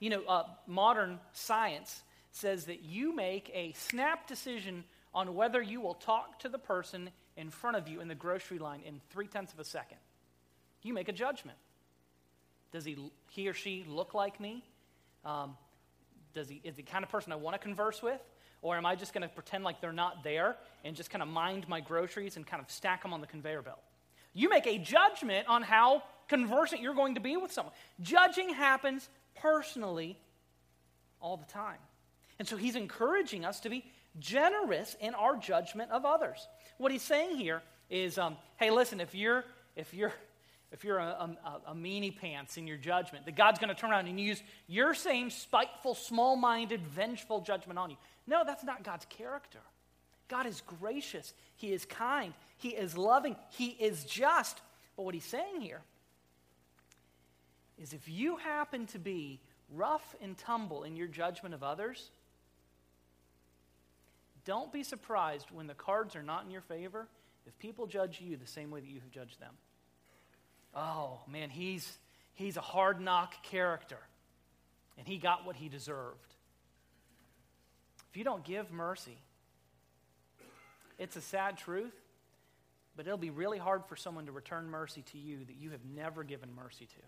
You 0.00 0.10
know, 0.10 0.22
uh, 0.26 0.44
modern 0.66 1.20
science 1.32 2.02
says 2.32 2.64
that 2.66 2.82
you 2.82 3.14
make 3.14 3.50
a 3.54 3.72
snap 3.72 4.26
decision 4.26 4.84
on 5.14 5.34
whether 5.34 5.60
you 5.60 5.80
will 5.80 5.94
talk 5.94 6.38
to 6.40 6.48
the 6.48 6.58
person 6.58 7.10
in 7.36 7.50
front 7.50 7.76
of 7.76 7.88
you 7.88 8.00
in 8.00 8.08
the 8.08 8.14
grocery 8.14 8.58
line 8.58 8.82
in 8.84 9.00
three 9.10 9.26
tenths 9.26 9.52
of 9.52 9.58
a 9.58 9.64
second. 9.64 9.98
You 10.82 10.94
make 10.94 11.08
a 11.08 11.12
judgment. 11.12 11.58
Does 12.72 12.84
he, 12.84 12.96
he 13.30 13.48
or 13.48 13.54
she 13.54 13.84
look 13.88 14.14
like 14.14 14.40
me? 14.40 14.64
Um, 15.24 15.56
does 16.34 16.48
he, 16.48 16.60
is 16.64 16.76
he 16.76 16.82
the 16.82 16.90
kind 16.90 17.04
of 17.04 17.10
person 17.10 17.32
I 17.32 17.36
want 17.36 17.54
to 17.54 17.58
converse 17.58 18.02
with? 18.02 18.20
Or 18.62 18.76
am 18.76 18.84
I 18.84 18.94
just 18.94 19.14
going 19.14 19.22
to 19.22 19.28
pretend 19.28 19.64
like 19.64 19.80
they're 19.80 19.92
not 19.92 20.22
there 20.22 20.56
and 20.84 20.94
just 20.94 21.10
kind 21.10 21.22
of 21.22 21.28
mind 21.28 21.68
my 21.68 21.80
groceries 21.80 22.36
and 22.36 22.46
kind 22.46 22.62
of 22.62 22.70
stack 22.70 23.02
them 23.02 23.12
on 23.12 23.20
the 23.20 23.26
conveyor 23.26 23.62
belt? 23.62 23.80
You 24.34 24.48
make 24.48 24.66
a 24.66 24.78
judgment 24.78 25.48
on 25.48 25.62
how 25.62 26.02
conversant 26.28 26.80
you're 26.80 26.94
going 26.94 27.14
to 27.16 27.20
be 27.20 27.36
with 27.36 27.52
someone. 27.52 27.74
Judging 28.00 28.50
happens 28.50 29.08
personally 29.34 30.18
all 31.20 31.36
the 31.36 31.46
time. 31.46 31.78
And 32.38 32.46
so 32.46 32.56
he's 32.56 32.76
encouraging 32.76 33.44
us 33.44 33.60
to 33.60 33.70
be 33.70 33.84
generous 34.18 34.96
in 35.00 35.14
our 35.14 35.36
judgment 35.36 35.90
of 35.90 36.04
others. 36.04 36.46
What 36.78 36.92
he's 36.92 37.02
saying 37.02 37.36
here 37.36 37.62
is, 37.88 38.18
um, 38.18 38.36
hey, 38.56 38.70
listen, 38.70 39.00
if 39.00 39.14
you're 39.14 39.44
if 39.76 39.94
you're 39.94 40.12
if 40.72 40.84
you're 40.84 40.98
a, 40.98 41.36
a, 41.44 41.70
a 41.72 41.74
meanie 41.74 42.16
pants 42.16 42.56
in 42.56 42.66
your 42.66 42.76
judgment, 42.76 43.24
that 43.24 43.36
God's 43.36 43.58
going 43.58 43.74
to 43.74 43.74
turn 43.74 43.90
around 43.90 44.06
and 44.06 44.20
use 44.20 44.42
your 44.68 44.94
same 44.94 45.30
spiteful, 45.30 45.94
small-minded, 45.94 46.86
vengeful 46.86 47.40
judgment 47.40 47.78
on 47.78 47.90
you. 47.90 47.96
No, 48.26 48.44
that's 48.46 48.62
not 48.62 48.84
God's 48.84 49.06
character. 49.06 49.58
God 50.28 50.46
is 50.46 50.62
gracious. 50.80 51.34
He 51.56 51.72
is 51.72 51.84
kind. 51.84 52.32
He 52.56 52.68
is 52.68 52.96
loving. 52.96 53.34
He 53.50 53.70
is 53.70 54.04
just. 54.04 54.60
But 54.96 55.02
what 55.02 55.14
he's 55.14 55.24
saying 55.24 55.60
here 55.60 55.82
is 57.82 57.92
if 57.92 58.08
you 58.08 58.36
happen 58.36 58.86
to 58.86 58.98
be 58.98 59.40
rough 59.74 60.14
and 60.22 60.38
tumble 60.38 60.84
in 60.84 60.96
your 60.96 61.08
judgment 61.08 61.54
of 61.54 61.64
others, 61.64 62.10
don't 64.44 64.72
be 64.72 64.84
surprised 64.84 65.46
when 65.52 65.66
the 65.66 65.74
cards 65.74 66.14
are 66.14 66.22
not 66.22 66.44
in 66.44 66.50
your 66.50 66.60
favor 66.60 67.08
if 67.46 67.58
people 67.58 67.86
judge 67.86 68.20
you 68.20 68.36
the 68.36 68.46
same 68.46 68.70
way 68.70 68.80
that 68.80 68.88
you 68.88 69.00
have 69.00 69.10
judged 69.10 69.40
them. 69.40 69.54
Oh, 70.74 71.20
man, 71.28 71.50
he's, 71.50 71.98
he's 72.34 72.56
a 72.56 72.62
hard 72.62 73.00
knock 73.00 73.42
character, 73.42 73.98
and 74.96 75.06
he 75.06 75.18
got 75.18 75.44
what 75.44 75.56
he 75.56 75.68
deserved. 75.68 76.34
If 78.10 78.16
you 78.16 78.24
don't 78.24 78.44
give 78.44 78.70
mercy, 78.70 79.18
it's 80.98 81.16
a 81.16 81.20
sad 81.20 81.58
truth, 81.58 81.94
but 82.96 83.06
it'll 83.06 83.18
be 83.18 83.30
really 83.30 83.58
hard 83.58 83.84
for 83.86 83.96
someone 83.96 84.26
to 84.26 84.32
return 84.32 84.68
mercy 84.68 85.02
to 85.12 85.18
you 85.18 85.44
that 85.44 85.56
you 85.56 85.70
have 85.70 85.84
never 85.84 86.24
given 86.24 86.54
mercy 86.54 86.86
to. 86.86 87.02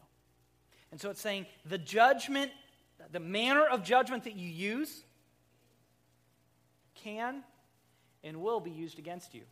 And 0.90 1.00
so 1.00 1.11
it's 1.11 1.21
saying 1.21 1.47
the 1.64 1.78
judgment, 1.78 2.52
the 3.11 3.21
manner 3.21 3.64
of 3.66 3.83
judgment 3.83 4.25
that 4.25 4.37
you 4.37 4.49
use, 4.49 5.02
can 6.95 7.42
and 8.23 8.40
will 8.40 8.61
be 8.61 8.71
used 8.71 8.99
against 8.99 9.35
you. 9.35 9.42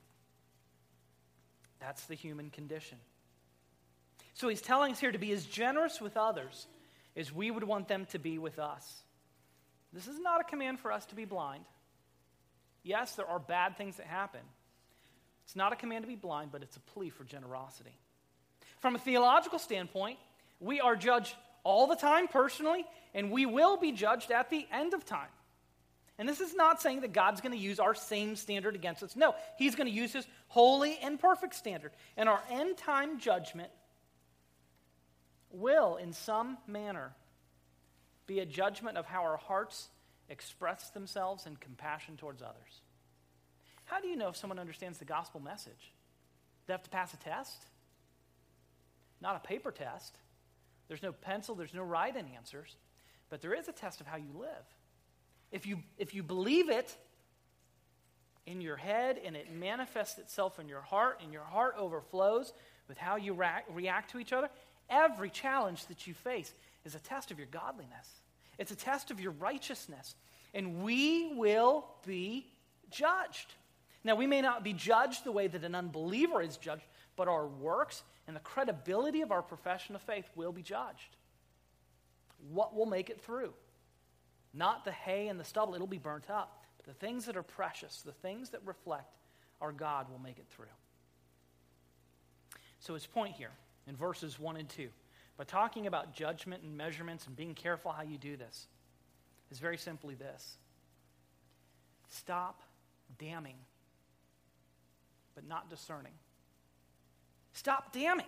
That's 1.80 2.04
the 2.06 2.14
human 2.14 2.50
condition. 2.50 2.98
So 4.40 4.48
he's 4.48 4.62
telling 4.62 4.92
us 4.92 4.98
here 4.98 5.12
to 5.12 5.18
be 5.18 5.32
as 5.32 5.44
generous 5.44 6.00
with 6.00 6.16
others 6.16 6.66
as 7.14 7.30
we 7.30 7.50
would 7.50 7.62
want 7.62 7.88
them 7.88 8.06
to 8.06 8.18
be 8.18 8.38
with 8.38 8.58
us. 8.58 9.02
This 9.92 10.06
is 10.08 10.18
not 10.18 10.40
a 10.40 10.44
command 10.44 10.80
for 10.80 10.92
us 10.92 11.04
to 11.06 11.14
be 11.14 11.26
blind. 11.26 11.64
Yes, 12.82 13.16
there 13.16 13.26
are 13.26 13.38
bad 13.38 13.76
things 13.76 13.98
that 13.98 14.06
happen. 14.06 14.40
It's 15.44 15.56
not 15.56 15.74
a 15.74 15.76
command 15.76 16.04
to 16.04 16.08
be 16.08 16.16
blind, 16.16 16.52
but 16.52 16.62
it's 16.62 16.76
a 16.76 16.80
plea 16.80 17.10
for 17.10 17.22
generosity. 17.24 17.98
From 18.78 18.94
a 18.94 18.98
theological 18.98 19.58
standpoint, 19.58 20.18
we 20.58 20.80
are 20.80 20.96
judged 20.96 21.34
all 21.62 21.86
the 21.86 21.96
time 21.96 22.26
personally, 22.26 22.86
and 23.12 23.30
we 23.30 23.44
will 23.44 23.76
be 23.76 23.92
judged 23.92 24.30
at 24.30 24.48
the 24.48 24.66
end 24.72 24.94
of 24.94 25.04
time. 25.04 25.28
And 26.18 26.26
this 26.26 26.40
is 26.40 26.54
not 26.54 26.80
saying 26.80 27.02
that 27.02 27.12
God's 27.12 27.42
going 27.42 27.52
to 27.52 27.58
use 27.58 27.78
our 27.78 27.94
same 27.94 28.36
standard 28.36 28.74
against 28.74 29.02
us. 29.02 29.16
No, 29.16 29.34
He's 29.58 29.74
going 29.74 29.86
to 29.86 29.92
use 29.92 30.14
His 30.14 30.26
holy 30.48 30.98
and 31.02 31.20
perfect 31.20 31.54
standard. 31.54 31.92
And 32.16 32.26
our 32.26 32.42
end 32.50 32.78
time 32.78 33.18
judgment 33.18 33.70
will, 35.50 35.96
in 35.96 36.12
some 36.12 36.58
manner, 36.66 37.12
be 38.26 38.40
a 38.40 38.46
judgment 38.46 38.96
of 38.96 39.06
how 39.06 39.22
our 39.22 39.36
hearts 39.36 39.88
express 40.28 40.90
themselves 40.90 41.46
in 41.46 41.56
compassion 41.56 42.16
towards 42.16 42.42
others. 42.42 42.82
How 43.84 44.00
do 44.00 44.06
you 44.06 44.16
know 44.16 44.28
if 44.28 44.36
someone 44.36 44.58
understands 44.60 44.98
the 44.98 45.04
gospel 45.04 45.40
message? 45.40 45.92
They 46.66 46.72
have 46.72 46.82
to 46.84 46.90
pass 46.90 47.12
a 47.12 47.16
test? 47.16 47.64
Not 49.20 49.36
a 49.36 49.40
paper 49.40 49.72
test. 49.72 50.16
There's 50.86 51.02
no 51.02 51.12
pencil, 51.12 51.54
there's 51.54 51.74
no 51.74 51.82
write-in 51.82 52.26
answers, 52.36 52.76
but 53.28 53.42
there 53.42 53.54
is 53.54 53.68
a 53.68 53.72
test 53.72 54.00
of 54.00 54.06
how 54.06 54.16
you 54.16 54.30
live. 54.34 54.64
If 55.50 55.66
you, 55.66 55.78
if 55.98 56.14
you 56.14 56.22
believe 56.22 56.68
it 56.70 56.96
in 58.46 58.60
your 58.60 58.76
head 58.76 59.20
and 59.24 59.36
it 59.36 59.52
manifests 59.52 60.18
itself 60.18 60.58
in 60.60 60.68
your 60.68 60.80
heart, 60.80 61.20
and 61.22 61.32
your 61.32 61.44
heart 61.44 61.74
overflows 61.76 62.52
with 62.88 62.98
how 62.98 63.16
you 63.16 63.34
react 63.34 64.10
to 64.12 64.18
each 64.18 64.32
other, 64.32 64.48
every 64.90 65.30
challenge 65.30 65.86
that 65.86 66.06
you 66.06 66.14
face 66.14 66.52
is 66.84 66.94
a 66.94 67.00
test 67.00 67.30
of 67.30 67.38
your 67.38 67.48
godliness. 67.50 68.20
It's 68.58 68.72
a 68.72 68.76
test 68.76 69.10
of 69.10 69.20
your 69.20 69.32
righteousness. 69.32 70.14
And 70.52 70.82
we 70.82 71.32
will 71.34 71.86
be 72.06 72.46
judged. 72.90 73.54
Now, 74.02 74.14
we 74.14 74.26
may 74.26 74.40
not 74.40 74.64
be 74.64 74.72
judged 74.72 75.24
the 75.24 75.32
way 75.32 75.46
that 75.46 75.64
an 75.64 75.74
unbeliever 75.74 76.42
is 76.42 76.56
judged, 76.56 76.84
but 77.16 77.28
our 77.28 77.46
works 77.46 78.02
and 78.26 78.34
the 78.34 78.40
credibility 78.40 79.20
of 79.20 79.30
our 79.30 79.42
profession 79.42 79.94
of 79.94 80.02
faith 80.02 80.28
will 80.34 80.52
be 80.52 80.62
judged. 80.62 81.16
What 82.50 82.74
will 82.74 82.86
make 82.86 83.10
it 83.10 83.20
through? 83.20 83.52
Not 84.52 84.84
the 84.84 84.92
hay 84.92 85.28
and 85.28 85.38
the 85.38 85.44
stubble, 85.44 85.74
it'll 85.74 85.86
be 85.86 85.98
burnt 85.98 86.30
up. 86.30 86.64
But 86.76 86.86
the 86.86 87.06
things 87.06 87.26
that 87.26 87.36
are 87.36 87.42
precious, 87.42 88.02
the 88.02 88.12
things 88.12 88.50
that 88.50 88.60
reflect 88.64 89.16
our 89.60 89.72
God 89.72 90.10
will 90.10 90.18
make 90.18 90.38
it 90.38 90.46
through. 90.48 90.66
So 92.80 92.94
his 92.94 93.06
point 93.06 93.34
here 93.36 93.52
in 93.86 93.96
verses 93.96 94.38
1 94.38 94.56
and 94.56 94.68
2, 94.68 94.88
by 95.36 95.44
talking 95.44 95.86
about 95.86 96.14
judgment 96.14 96.62
and 96.62 96.76
measurements 96.76 97.26
and 97.26 97.36
being 97.36 97.54
careful 97.54 97.92
how 97.92 98.02
you 98.02 98.18
do 98.18 98.36
this, 98.36 98.66
is 99.50 99.58
very 99.58 99.76
simply 99.76 100.14
this 100.14 100.56
stop 102.08 102.62
damning, 103.18 103.56
but 105.34 105.46
not 105.46 105.70
discerning. 105.70 106.12
Stop 107.52 107.92
damning, 107.92 108.26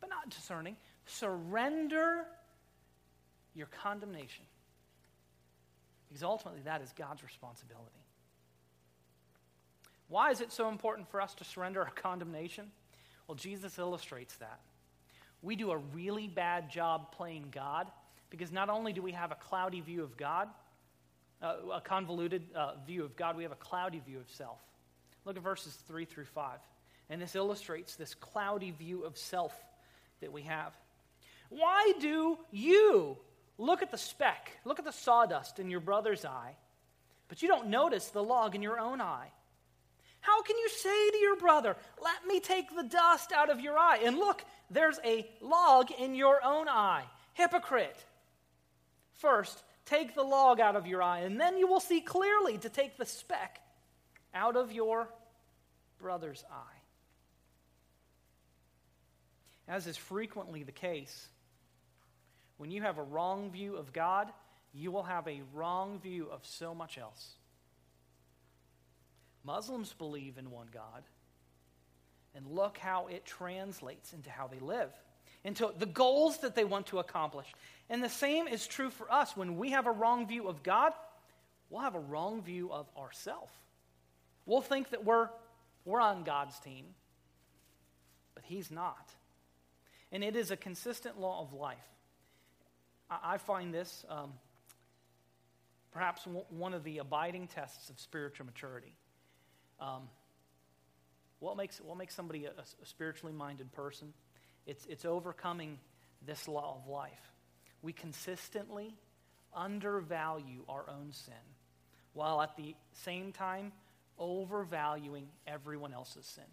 but 0.00 0.10
not 0.10 0.28
discerning. 0.30 0.76
Surrender 1.06 2.24
your 3.54 3.66
condemnation. 3.66 4.44
Because 6.08 6.22
ultimately, 6.22 6.62
that 6.64 6.80
is 6.80 6.92
God's 6.96 7.22
responsibility. 7.22 7.90
Why 10.08 10.30
is 10.30 10.40
it 10.40 10.52
so 10.52 10.68
important 10.68 11.10
for 11.10 11.20
us 11.20 11.34
to 11.34 11.44
surrender 11.44 11.82
our 11.82 11.90
condemnation? 11.90 12.70
Well, 13.28 13.36
Jesus 13.36 13.78
illustrates 13.78 14.34
that. 14.36 14.58
We 15.42 15.54
do 15.54 15.70
a 15.70 15.76
really 15.76 16.26
bad 16.26 16.70
job 16.70 17.12
playing 17.12 17.48
God 17.52 17.86
because 18.30 18.50
not 18.50 18.70
only 18.70 18.92
do 18.92 19.02
we 19.02 19.12
have 19.12 19.30
a 19.30 19.36
cloudy 19.36 19.80
view 19.82 20.02
of 20.02 20.16
God, 20.16 20.48
uh, 21.42 21.56
a 21.74 21.80
convoluted 21.80 22.42
uh, 22.54 22.72
view 22.86 23.04
of 23.04 23.14
God, 23.16 23.36
we 23.36 23.44
have 23.44 23.52
a 23.52 23.56
cloudy 23.56 24.00
view 24.04 24.18
of 24.18 24.28
self. 24.30 24.58
Look 25.24 25.36
at 25.36 25.42
verses 25.42 25.74
3 25.86 26.06
through 26.06 26.24
5. 26.24 26.58
And 27.10 27.20
this 27.20 27.36
illustrates 27.36 27.96
this 27.96 28.14
cloudy 28.14 28.70
view 28.72 29.04
of 29.04 29.16
self 29.16 29.54
that 30.20 30.32
we 30.32 30.42
have. 30.42 30.72
Why 31.50 31.92
do 32.00 32.38
you 32.50 33.16
look 33.58 33.82
at 33.82 33.90
the 33.90 33.98
speck, 33.98 34.52
look 34.64 34.78
at 34.78 34.84
the 34.84 34.92
sawdust 34.92 35.58
in 35.58 35.70
your 35.70 35.80
brother's 35.80 36.24
eye, 36.24 36.56
but 37.28 37.42
you 37.42 37.48
don't 37.48 37.68
notice 37.68 38.06
the 38.08 38.22
log 38.22 38.54
in 38.54 38.62
your 38.62 38.78
own 38.78 39.00
eye? 39.00 39.30
How 40.20 40.42
can 40.42 40.58
you 40.58 40.68
say 40.68 41.10
to 41.10 41.16
your 41.18 41.36
brother, 41.36 41.76
Let 42.02 42.26
me 42.26 42.40
take 42.40 42.74
the 42.74 42.82
dust 42.82 43.32
out 43.32 43.50
of 43.50 43.60
your 43.60 43.78
eye? 43.78 44.00
And 44.04 44.18
look, 44.18 44.44
there's 44.70 44.98
a 45.04 45.28
log 45.40 45.90
in 45.90 46.14
your 46.14 46.44
own 46.44 46.68
eye. 46.68 47.04
Hypocrite. 47.34 48.04
First, 49.14 49.62
take 49.84 50.14
the 50.14 50.22
log 50.22 50.60
out 50.60 50.76
of 50.76 50.86
your 50.86 51.02
eye, 51.02 51.20
and 51.20 51.40
then 51.40 51.56
you 51.56 51.66
will 51.66 51.80
see 51.80 52.00
clearly 52.00 52.58
to 52.58 52.68
take 52.68 52.96
the 52.96 53.06
speck 53.06 53.60
out 54.34 54.56
of 54.56 54.72
your 54.72 55.08
brother's 55.98 56.44
eye. 56.50 56.78
As 59.66 59.86
is 59.86 59.96
frequently 59.96 60.62
the 60.62 60.72
case, 60.72 61.28
when 62.56 62.70
you 62.70 62.82
have 62.82 62.98
a 62.98 63.02
wrong 63.02 63.50
view 63.50 63.76
of 63.76 63.92
God, 63.92 64.28
you 64.72 64.90
will 64.90 65.02
have 65.02 65.26
a 65.26 65.42
wrong 65.54 65.98
view 66.00 66.28
of 66.30 66.44
so 66.44 66.74
much 66.74 66.98
else. 66.98 67.37
Muslims 69.48 69.94
believe 69.94 70.36
in 70.36 70.50
one 70.50 70.66
God, 70.74 71.02
and 72.34 72.46
look 72.46 72.76
how 72.76 73.06
it 73.06 73.24
translates 73.24 74.12
into 74.12 74.28
how 74.28 74.46
they 74.46 74.58
live, 74.58 74.90
into 75.42 75.72
the 75.78 75.86
goals 75.86 76.36
that 76.40 76.54
they 76.54 76.64
want 76.64 76.88
to 76.88 76.98
accomplish. 76.98 77.46
And 77.88 78.04
the 78.04 78.10
same 78.10 78.46
is 78.46 78.66
true 78.66 78.90
for 78.90 79.10
us. 79.10 79.34
When 79.38 79.56
we 79.56 79.70
have 79.70 79.86
a 79.86 79.90
wrong 79.90 80.28
view 80.28 80.48
of 80.48 80.62
God, 80.62 80.92
we'll 81.70 81.80
have 81.80 81.94
a 81.94 82.00
wrong 82.00 82.42
view 82.42 82.70
of 82.70 82.86
ourselves. 82.94 83.50
We'll 84.44 84.60
think 84.60 84.90
that 84.90 85.06
we're, 85.06 85.30
we're 85.86 86.02
on 86.02 86.24
God's 86.24 86.58
team, 86.58 86.84
but 88.34 88.44
He's 88.44 88.70
not. 88.70 89.08
And 90.12 90.22
it 90.22 90.36
is 90.36 90.50
a 90.50 90.58
consistent 90.58 91.18
law 91.18 91.40
of 91.40 91.54
life. 91.54 91.78
I, 93.10 93.18
I 93.22 93.38
find 93.38 93.72
this 93.72 94.04
um, 94.10 94.34
perhaps 95.90 96.26
one 96.50 96.74
of 96.74 96.84
the 96.84 96.98
abiding 96.98 97.46
tests 97.46 97.88
of 97.88 97.98
spiritual 97.98 98.44
maturity. 98.44 98.92
Um, 99.80 100.08
what, 101.40 101.56
makes, 101.56 101.80
what 101.80 101.96
makes 101.96 102.14
somebody 102.14 102.46
a, 102.46 102.50
a 102.50 102.86
spiritually 102.86 103.32
minded 103.32 103.72
person? 103.72 104.12
It's, 104.66 104.84
it's 104.86 105.04
overcoming 105.04 105.78
this 106.26 106.48
law 106.48 106.80
of 106.82 106.90
life. 106.90 107.32
We 107.82 107.92
consistently 107.92 108.94
undervalue 109.54 110.64
our 110.68 110.84
own 110.88 111.12
sin 111.12 111.34
while 112.12 112.42
at 112.42 112.56
the 112.56 112.74
same 113.04 113.32
time 113.32 113.72
overvaluing 114.18 115.28
everyone 115.46 115.92
else's 115.92 116.26
sin. 116.26 116.44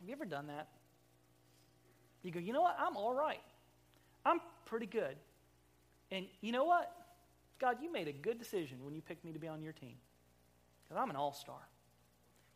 Have 0.00 0.08
you 0.08 0.14
ever 0.14 0.24
done 0.24 0.48
that? 0.48 0.68
You 2.22 2.32
go, 2.32 2.40
you 2.40 2.52
know 2.52 2.62
what? 2.62 2.76
I'm 2.78 2.96
all 2.96 3.14
right. 3.14 3.40
I'm 4.26 4.40
pretty 4.66 4.86
good. 4.86 5.16
And 6.10 6.26
you 6.40 6.52
know 6.52 6.64
what? 6.64 6.90
God, 7.60 7.76
you 7.80 7.92
made 7.92 8.08
a 8.08 8.12
good 8.12 8.38
decision 8.38 8.78
when 8.84 8.94
you 8.94 9.02
picked 9.02 9.24
me 9.24 9.32
to 9.32 9.38
be 9.38 9.48
on 9.48 9.62
your 9.62 9.72
team. 9.72 9.94
Because 10.94 11.02
I'm 11.02 11.10
an 11.10 11.16
all 11.16 11.32
star. 11.32 11.58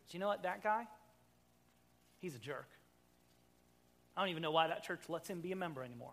But 0.06 0.14
you 0.14 0.20
know 0.20 0.28
what? 0.28 0.44
That 0.44 0.62
guy, 0.62 0.86
he's 2.20 2.36
a 2.36 2.38
jerk. 2.38 2.68
I 4.16 4.20
don't 4.20 4.30
even 4.30 4.42
know 4.42 4.52
why 4.52 4.68
that 4.68 4.84
church 4.84 5.00
lets 5.08 5.28
him 5.28 5.40
be 5.40 5.50
a 5.50 5.56
member 5.56 5.82
anymore. 5.82 6.12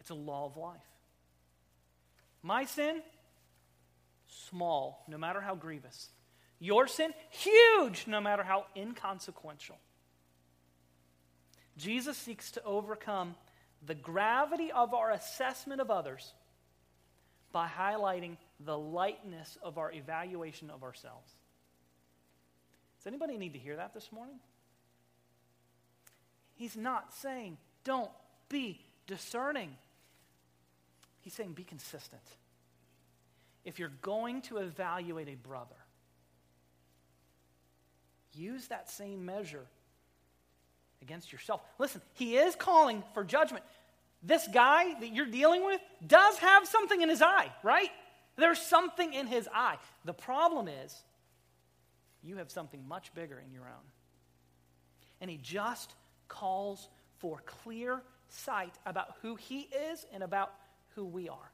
It's 0.00 0.10
a 0.10 0.14
law 0.14 0.46
of 0.46 0.56
life. 0.56 0.80
My 2.42 2.64
sin, 2.64 3.02
small, 4.26 5.04
no 5.06 5.16
matter 5.16 5.40
how 5.40 5.54
grievous. 5.54 6.08
Your 6.58 6.88
sin, 6.88 7.12
huge, 7.30 8.08
no 8.08 8.20
matter 8.20 8.42
how 8.42 8.64
inconsequential. 8.76 9.78
Jesus 11.76 12.16
seeks 12.16 12.50
to 12.50 12.64
overcome 12.64 13.36
the 13.86 13.94
gravity 13.94 14.72
of 14.72 14.92
our 14.92 15.12
assessment 15.12 15.80
of 15.80 15.88
others 15.88 16.34
by 17.52 17.68
highlighting 17.68 18.36
the 18.64 18.76
lightness 18.78 19.58
of 19.62 19.78
our 19.78 19.92
evaluation 19.92 20.70
of 20.70 20.82
ourselves. 20.82 21.30
Does 22.98 23.06
anybody 23.06 23.38
need 23.38 23.54
to 23.54 23.58
hear 23.58 23.76
that 23.76 23.94
this 23.94 24.12
morning? 24.12 24.36
He's 26.54 26.76
not 26.76 27.14
saying, 27.14 27.56
don't 27.84 28.10
be 28.48 28.80
discerning. 29.06 29.76
He's 31.22 31.32
saying, 31.32 31.52
be 31.52 31.64
consistent. 31.64 32.22
If 33.64 33.78
you're 33.78 33.92
going 34.02 34.42
to 34.42 34.58
evaluate 34.58 35.28
a 35.28 35.34
brother, 35.34 35.76
use 38.34 38.66
that 38.68 38.90
same 38.90 39.24
measure 39.24 39.66
against 41.02 41.32
yourself. 41.32 41.62
Listen, 41.78 42.02
he 42.14 42.36
is 42.36 42.54
calling 42.54 43.02
for 43.14 43.24
judgment. 43.24 43.64
This 44.22 44.46
guy 44.52 44.98
that 45.00 45.14
you're 45.14 45.26
dealing 45.26 45.64
with 45.64 45.80
does 46.06 46.36
have 46.38 46.66
something 46.66 47.00
in 47.00 47.08
his 47.08 47.22
eye, 47.22 47.50
right? 47.62 47.90
There's 48.36 48.60
something 48.60 49.12
in 49.12 49.26
his 49.26 49.48
eye. 49.52 49.76
The 50.04 50.12
problem 50.12 50.68
is, 50.68 50.94
you 52.22 52.36
have 52.36 52.50
something 52.50 52.86
much 52.86 53.14
bigger 53.14 53.42
in 53.44 53.52
your 53.52 53.64
own. 53.64 53.86
And 55.20 55.30
he 55.30 55.38
just 55.38 55.94
calls 56.28 56.88
for 57.18 57.42
clear 57.46 58.02
sight 58.28 58.74
about 58.86 59.16
who 59.22 59.36
he 59.36 59.68
is 59.90 60.06
and 60.12 60.22
about 60.22 60.52
who 60.94 61.04
we 61.04 61.28
are. 61.28 61.50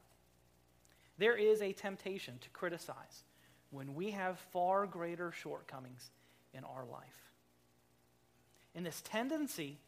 There 1.17 1.35
is 1.35 1.61
a 1.61 1.73
temptation 1.73 2.37
to 2.41 2.49
criticize 2.49 3.23
when 3.71 3.95
we 3.95 4.11
have 4.11 4.39
far 4.51 4.85
greater 4.85 5.31
shortcomings 5.31 6.11
in 6.53 6.63
our 6.63 6.85
life. 6.85 7.31
And 8.75 8.85
this 8.85 9.01
tendency 9.01 9.79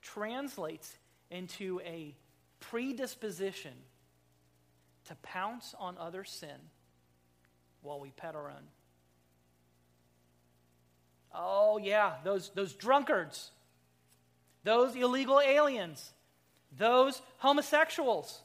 translates 0.00 0.96
into 1.30 1.80
a 1.84 2.14
predisposition 2.60 3.74
to 5.06 5.14
pounce 5.16 5.74
on 5.78 5.96
other 5.98 6.24
sin 6.24 6.70
while 7.82 8.00
we 8.00 8.10
pet 8.10 8.34
our 8.34 8.50
own. 8.50 8.68
Oh, 11.34 11.78
yeah, 11.78 12.14
those, 12.24 12.50
those 12.54 12.72
drunkards, 12.74 13.50
those 14.64 14.96
illegal 14.96 15.40
aliens, 15.40 16.12
those 16.76 17.20
homosexuals. 17.38 18.40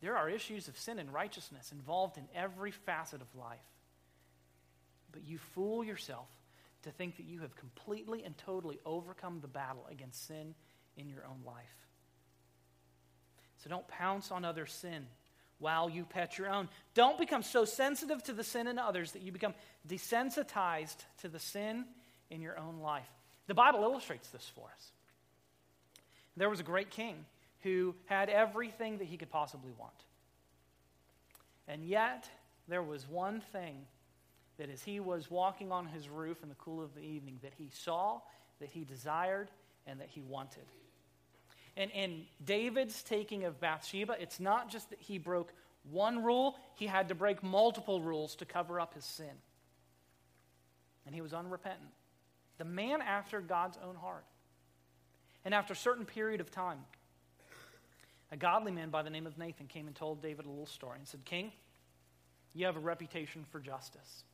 There 0.00 0.16
are 0.16 0.30
issues 0.30 0.68
of 0.68 0.78
sin 0.78 0.98
and 0.98 1.12
righteousness 1.12 1.72
involved 1.72 2.16
in 2.16 2.24
every 2.34 2.70
facet 2.70 3.20
of 3.20 3.34
life. 3.34 3.58
But 5.12 5.26
you 5.26 5.38
fool 5.38 5.84
yourself 5.84 6.28
to 6.82 6.90
think 6.90 7.16
that 7.16 7.26
you 7.26 7.40
have 7.40 7.54
completely 7.56 8.24
and 8.24 8.36
totally 8.38 8.78
overcome 8.86 9.40
the 9.40 9.48
battle 9.48 9.86
against 9.90 10.26
sin 10.26 10.54
in 10.96 11.08
your 11.08 11.24
own 11.26 11.44
life. 11.44 11.64
So 13.62 13.68
don't 13.68 13.86
pounce 13.88 14.30
on 14.30 14.44
other 14.44 14.66
sin 14.66 15.06
while 15.58 15.90
you 15.90 16.04
pet 16.04 16.38
your 16.38 16.48
own. 16.48 16.68
Don't 16.94 17.18
become 17.18 17.42
so 17.42 17.64
sensitive 17.64 18.22
to 18.24 18.32
the 18.32 18.44
sin 18.44 18.66
in 18.66 18.78
others 18.78 19.12
that 19.12 19.22
you 19.22 19.32
become 19.32 19.54
desensitized 19.86 20.96
to 21.20 21.28
the 21.28 21.38
sin 21.38 21.84
in 22.30 22.40
your 22.40 22.58
own 22.58 22.80
life. 22.80 23.08
The 23.46 23.54
Bible 23.54 23.82
illustrates 23.82 24.28
this 24.28 24.50
for 24.54 24.66
us. 24.74 24.92
There 26.36 26.48
was 26.48 26.60
a 26.60 26.64
great 26.64 26.90
king 26.90 27.26
who 27.62 27.94
had 28.06 28.30
everything 28.30 28.98
that 28.98 29.08
he 29.08 29.18
could 29.18 29.30
possibly 29.30 29.72
want. 29.78 29.92
And 31.68 31.84
yet, 31.84 32.28
there 32.68 32.82
was 32.82 33.06
one 33.06 33.42
thing 33.52 33.84
that 34.60 34.68
as 34.68 34.82
he 34.82 35.00
was 35.00 35.30
walking 35.30 35.72
on 35.72 35.86
his 35.86 36.06
roof 36.10 36.42
in 36.42 36.50
the 36.50 36.54
cool 36.56 36.82
of 36.84 36.94
the 36.94 37.00
evening, 37.00 37.38
that 37.42 37.54
he 37.56 37.70
saw, 37.72 38.20
that 38.60 38.68
he 38.68 38.84
desired, 38.84 39.50
and 39.86 39.98
that 40.00 40.08
he 40.10 40.20
wanted. 40.20 40.66
And 41.78 41.90
in 41.92 42.26
David's 42.44 43.02
taking 43.02 43.44
of 43.44 43.58
Bathsheba, 43.58 44.16
it's 44.20 44.38
not 44.38 44.68
just 44.70 44.90
that 44.90 45.00
he 45.00 45.16
broke 45.16 45.50
one 45.90 46.22
rule, 46.22 46.56
he 46.74 46.86
had 46.86 47.08
to 47.08 47.14
break 47.14 47.42
multiple 47.42 48.02
rules 48.02 48.36
to 48.36 48.44
cover 48.44 48.78
up 48.78 48.92
his 48.92 49.04
sin. 49.04 49.32
And 51.06 51.14
he 51.14 51.22
was 51.22 51.32
unrepentant. 51.32 51.88
The 52.58 52.66
man 52.66 53.00
after 53.00 53.40
God's 53.40 53.78
own 53.82 53.94
heart. 53.94 54.26
And 55.42 55.54
after 55.54 55.72
a 55.72 55.76
certain 55.76 56.04
period 56.04 56.42
of 56.42 56.50
time, 56.50 56.80
a 58.30 58.36
godly 58.36 58.72
man 58.72 58.90
by 58.90 59.02
the 59.02 59.08
name 59.08 59.26
of 59.26 59.38
Nathan 59.38 59.68
came 59.68 59.86
and 59.86 59.96
told 59.96 60.20
David 60.20 60.44
a 60.44 60.50
little 60.50 60.66
story 60.66 60.98
and 60.98 61.08
said, 61.08 61.24
King, 61.24 61.50
you 62.52 62.66
have 62.66 62.76
a 62.76 62.80
reputation 62.80 63.46
for 63.50 63.58
justice. 63.58 64.24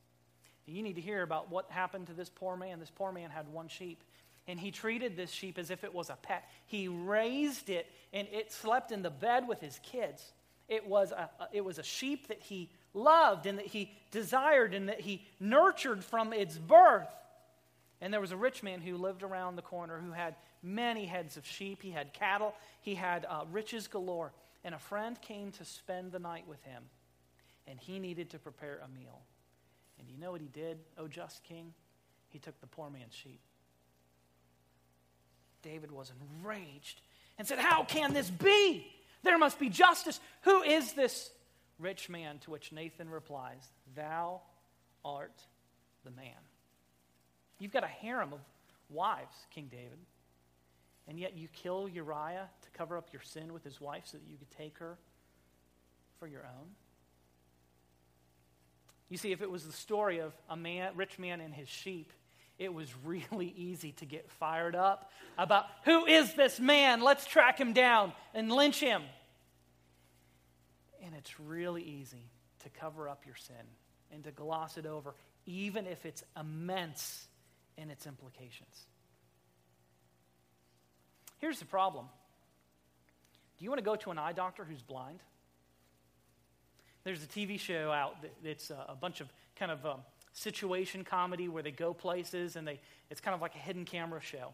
You 0.66 0.82
need 0.82 0.96
to 0.96 1.00
hear 1.00 1.22
about 1.22 1.50
what 1.50 1.70
happened 1.70 2.08
to 2.08 2.12
this 2.12 2.28
poor 2.28 2.56
man. 2.56 2.80
This 2.80 2.90
poor 2.90 3.12
man 3.12 3.30
had 3.30 3.48
one 3.48 3.68
sheep, 3.68 4.02
and 4.48 4.58
he 4.58 4.70
treated 4.70 5.16
this 5.16 5.30
sheep 5.30 5.58
as 5.58 5.70
if 5.70 5.84
it 5.84 5.94
was 5.94 6.10
a 6.10 6.18
pet. 6.20 6.48
He 6.66 6.88
raised 6.88 7.70
it, 7.70 7.86
and 8.12 8.26
it 8.32 8.52
slept 8.52 8.90
in 8.90 9.02
the 9.02 9.10
bed 9.10 9.46
with 9.46 9.60
his 9.60 9.78
kids. 9.82 10.32
It 10.68 10.86
was 10.86 11.12
a, 11.12 11.30
it 11.52 11.64
was 11.64 11.78
a 11.78 11.84
sheep 11.84 12.28
that 12.28 12.40
he 12.40 12.68
loved 12.92 13.46
and 13.46 13.58
that 13.58 13.66
he 13.66 13.92
desired 14.10 14.74
and 14.74 14.88
that 14.88 15.00
he 15.00 15.24
nurtured 15.38 16.02
from 16.02 16.32
its 16.32 16.58
birth. 16.58 17.08
And 18.00 18.12
there 18.12 18.20
was 18.20 18.32
a 18.32 18.36
rich 18.36 18.62
man 18.62 18.80
who 18.80 18.96
lived 18.96 19.22
around 19.22 19.56
the 19.56 19.62
corner 19.62 19.98
who 19.98 20.12
had 20.12 20.34
many 20.62 21.06
heads 21.06 21.36
of 21.36 21.46
sheep. 21.46 21.82
He 21.82 21.90
had 21.92 22.12
cattle. 22.12 22.54
He 22.80 22.94
had 22.94 23.24
uh, 23.28 23.44
riches 23.52 23.86
galore. 23.86 24.32
And 24.64 24.74
a 24.74 24.78
friend 24.78 25.20
came 25.20 25.52
to 25.52 25.64
spend 25.64 26.10
the 26.10 26.18
night 26.18 26.48
with 26.48 26.62
him, 26.64 26.82
and 27.68 27.78
he 27.78 28.00
needed 28.00 28.30
to 28.30 28.38
prepare 28.38 28.80
a 28.84 28.88
meal. 28.88 29.20
And 29.98 30.08
you 30.10 30.18
know 30.18 30.32
what 30.32 30.40
he 30.40 30.48
did, 30.48 30.78
O 30.98 31.08
just 31.08 31.42
king? 31.44 31.72
He 32.28 32.38
took 32.38 32.60
the 32.60 32.66
poor 32.66 32.90
man's 32.90 33.14
sheep. 33.14 33.40
David 35.62 35.90
was 35.90 36.12
enraged 36.42 37.00
and 37.38 37.46
said, 37.46 37.58
How 37.58 37.84
can 37.84 38.12
this 38.12 38.30
be? 38.30 38.86
There 39.22 39.38
must 39.38 39.58
be 39.58 39.68
justice. 39.68 40.20
Who 40.42 40.62
is 40.62 40.92
this 40.92 41.30
rich 41.78 42.08
man? 42.08 42.38
To 42.40 42.50
which 42.50 42.72
Nathan 42.72 43.10
replies, 43.10 43.68
Thou 43.94 44.40
art 45.04 45.40
the 46.04 46.10
man. 46.10 46.26
You've 47.58 47.72
got 47.72 47.84
a 47.84 47.88
harem 47.88 48.32
of 48.32 48.40
wives, 48.90 49.34
King 49.50 49.68
David, 49.70 49.98
and 51.08 51.18
yet 51.18 51.36
you 51.36 51.48
kill 51.48 51.88
Uriah 51.88 52.48
to 52.62 52.70
cover 52.70 52.96
up 52.96 53.08
your 53.12 53.22
sin 53.22 53.52
with 53.52 53.64
his 53.64 53.80
wife 53.80 54.02
so 54.06 54.18
that 54.18 54.30
you 54.30 54.36
could 54.36 54.50
take 54.50 54.78
her 54.78 54.98
for 56.18 56.26
your 56.26 56.42
own. 56.42 56.66
You 59.08 59.16
see, 59.16 59.32
if 59.32 59.40
it 59.40 59.50
was 59.50 59.64
the 59.64 59.72
story 59.72 60.18
of 60.18 60.32
a 60.48 60.56
man, 60.56 60.92
rich 60.96 61.18
man 61.18 61.40
and 61.40 61.54
his 61.54 61.68
sheep, 61.68 62.12
it 62.58 62.72
was 62.72 62.88
really 63.04 63.52
easy 63.56 63.92
to 63.92 64.04
get 64.04 64.30
fired 64.30 64.74
up 64.74 65.10
about 65.38 65.66
who 65.84 66.06
is 66.06 66.34
this 66.34 66.58
man? 66.58 67.02
Let's 67.02 67.26
track 67.26 67.58
him 67.58 67.72
down 67.72 68.12
and 68.34 68.50
lynch 68.50 68.80
him. 68.80 69.02
And 71.04 71.14
it's 71.14 71.38
really 71.38 71.82
easy 71.82 72.30
to 72.64 72.68
cover 72.80 73.08
up 73.08 73.24
your 73.26 73.36
sin 73.36 73.56
and 74.12 74.24
to 74.24 74.32
gloss 74.32 74.76
it 74.76 74.86
over, 74.86 75.14
even 75.44 75.86
if 75.86 76.04
it's 76.04 76.24
immense 76.38 77.28
in 77.76 77.90
its 77.90 78.06
implications. 78.06 78.86
Here's 81.38 81.58
the 81.58 81.66
problem 81.66 82.06
Do 83.58 83.64
you 83.64 83.70
want 83.70 83.78
to 83.78 83.84
go 83.84 83.96
to 83.96 84.10
an 84.10 84.18
eye 84.18 84.32
doctor 84.32 84.64
who's 84.64 84.82
blind? 84.82 85.20
There's 87.06 87.22
a 87.22 87.28
TV 87.28 87.56
show 87.60 87.92
out 87.92 88.16
that's 88.42 88.70
a 88.70 88.96
bunch 89.00 89.20
of 89.20 89.32
kind 89.56 89.70
of 89.70 89.86
um, 89.86 90.00
situation 90.32 91.04
comedy 91.04 91.46
where 91.46 91.62
they 91.62 91.70
go 91.70 91.94
places 91.94 92.56
and 92.56 92.66
they, 92.66 92.80
it's 93.12 93.20
kind 93.20 93.32
of 93.32 93.40
like 93.40 93.54
a 93.54 93.58
hidden 93.58 93.84
camera 93.84 94.20
show. 94.20 94.52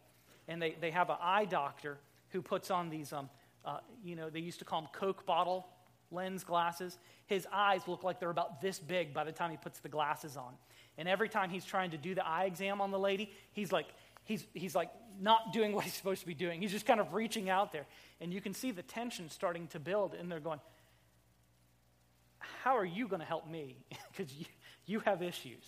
And 0.48 0.60
they, 0.60 0.76
they 0.78 0.90
have 0.90 1.08
an 1.08 1.16
eye 1.18 1.46
doctor 1.46 1.96
who 2.28 2.42
puts 2.42 2.70
on 2.70 2.90
these, 2.90 3.10
um, 3.10 3.30
uh, 3.64 3.78
you 4.04 4.16
know, 4.16 4.28
they 4.28 4.40
used 4.40 4.58
to 4.58 4.66
call 4.66 4.82
them 4.82 4.90
Coke 4.92 5.24
bottle 5.24 5.66
lens 6.10 6.44
glasses. 6.44 6.98
His 7.24 7.46
eyes 7.50 7.88
look 7.88 8.04
like 8.04 8.20
they're 8.20 8.28
about 8.28 8.60
this 8.60 8.78
big 8.78 9.14
by 9.14 9.24
the 9.24 9.32
time 9.32 9.50
he 9.50 9.56
puts 9.56 9.78
the 9.78 9.88
glasses 9.88 10.36
on. 10.36 10.52
And 10.98 11.08
every 11.08 11.30
time 11.30 11.48
he's 11.48 11.64
trying 11.64 11.92
to 11.92 11.96
do 11.96 12.14
the 12.14 12.26
eye 12.26 12.44
exam 12.44 12.82
on 12.82 12.90
the 12.90 12.98
lady, 12.98 13.32
he's 13.52 13.72
like, 13.72 13.86
he's, 14.24 14.46
he's 14.52 14.74
like 14.74 14.90
not 15.18 15.54
doing 15.54 15.72
what 15.72 15.84
he's 15.84 15.94
supposed 15.94 16.20
to 16.20 16.26
be 16.26 16.34
doing. 16.34 16.60
He's 16.60 16.72
just 16.72 16.84
kind 16.84 17.00
of 17.00 17.14
reaching 17.14 17.48
out 17.48 17.72
there. 17.72 17.86
And 18.20 18.30
you 18.30 18.42
can 18.42 18.52
see 18.52 18.72
the 18.72 18.82
tension 18.82 19.30
starting 19.30 19.68
to 19.68 19.80
build, 19.80 20.12
and 20.12 20.30
they're 20.30 20.38
going, 20.38 20.60
how 22.62 22.76
are 22.76 22.84
you 22.84 23.08
going 23.08 23.20
to 23.20 23.26
help 23.26 23.48
me? 23.48 23.76
Because 24.14 24.32
you, 24.34 24.44
you 24.84 25.00
have 25.00 25.22
issues. 25.22 25.64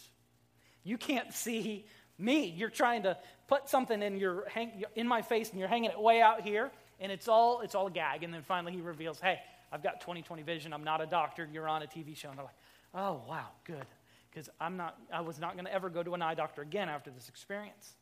You 0.83 0.98
can't 0.98 1.33
see 1.33 1.87
me. 2.18 2.46
You're 2.46 2.68
trying 2.68 3.04
to 3.04 3.16
put 3.48 3.70
something 3.70 4.02
in, 4.02 4.18
your, 4.18 4.46
hang, 4.48 4.85
in 4.94 5.09
my 5.09 5.22
face 5.22 5.50
and 5.50 5.59
you're 5.59 5.68
hanging 5.68 5.90
it 5.90 5.98
way 5.98 6.20
out 6.20 6.42
here, 6.42 6.70
and 7.00 7.11
it's 7.11 7.26
all, 7.26 7.62
it's 7.62 7.74
all 7.74 7.87
a 7.87 7.90
gag. 7.90 8.22
And 8.22 8.35
then 8.35 8.42
finally 8.42 8.72
he 8.72 8.83
reveals, 8.83 9.18
hey, 9.18 9.40
I've 9.72 9.83
got 9.83 10.02
20 10.02 10.22
20 10.22 10.42
vision. 10.42 10.72
I'm 10.72 10.85
not 10.85 11.00
a 11.00 11.07
doctor. 11.07 11.48
You're 11.50 11.68
on 11.68 11.83
a 11.83 11.87
TV 11.87 12.14
show. 12.14 12.28
And 12.28 12.38
they're 12.38 12.44
like, 12.44 12.54
oh, 12.94 13.22
wow, 13.26 13.48
good. 13.64 13.87
Because 14.30 14.50
I'm 14.61 14.76
not, 14.76 14.98
I 15.12 15.22
was 15.22 15.40
not 15.40 15.54
going 15.54 15.64
to 15.64 15.72
ever 15.72 15.88
go 15.88 16.02
to 16.02 16.14
an 16.14 16.22
eye 16.22 16.35
doctor 16.35 16.62
again 16.62 16.88
after 16.88 17.11
this 17.11 17.28
experience. 17.28 17.94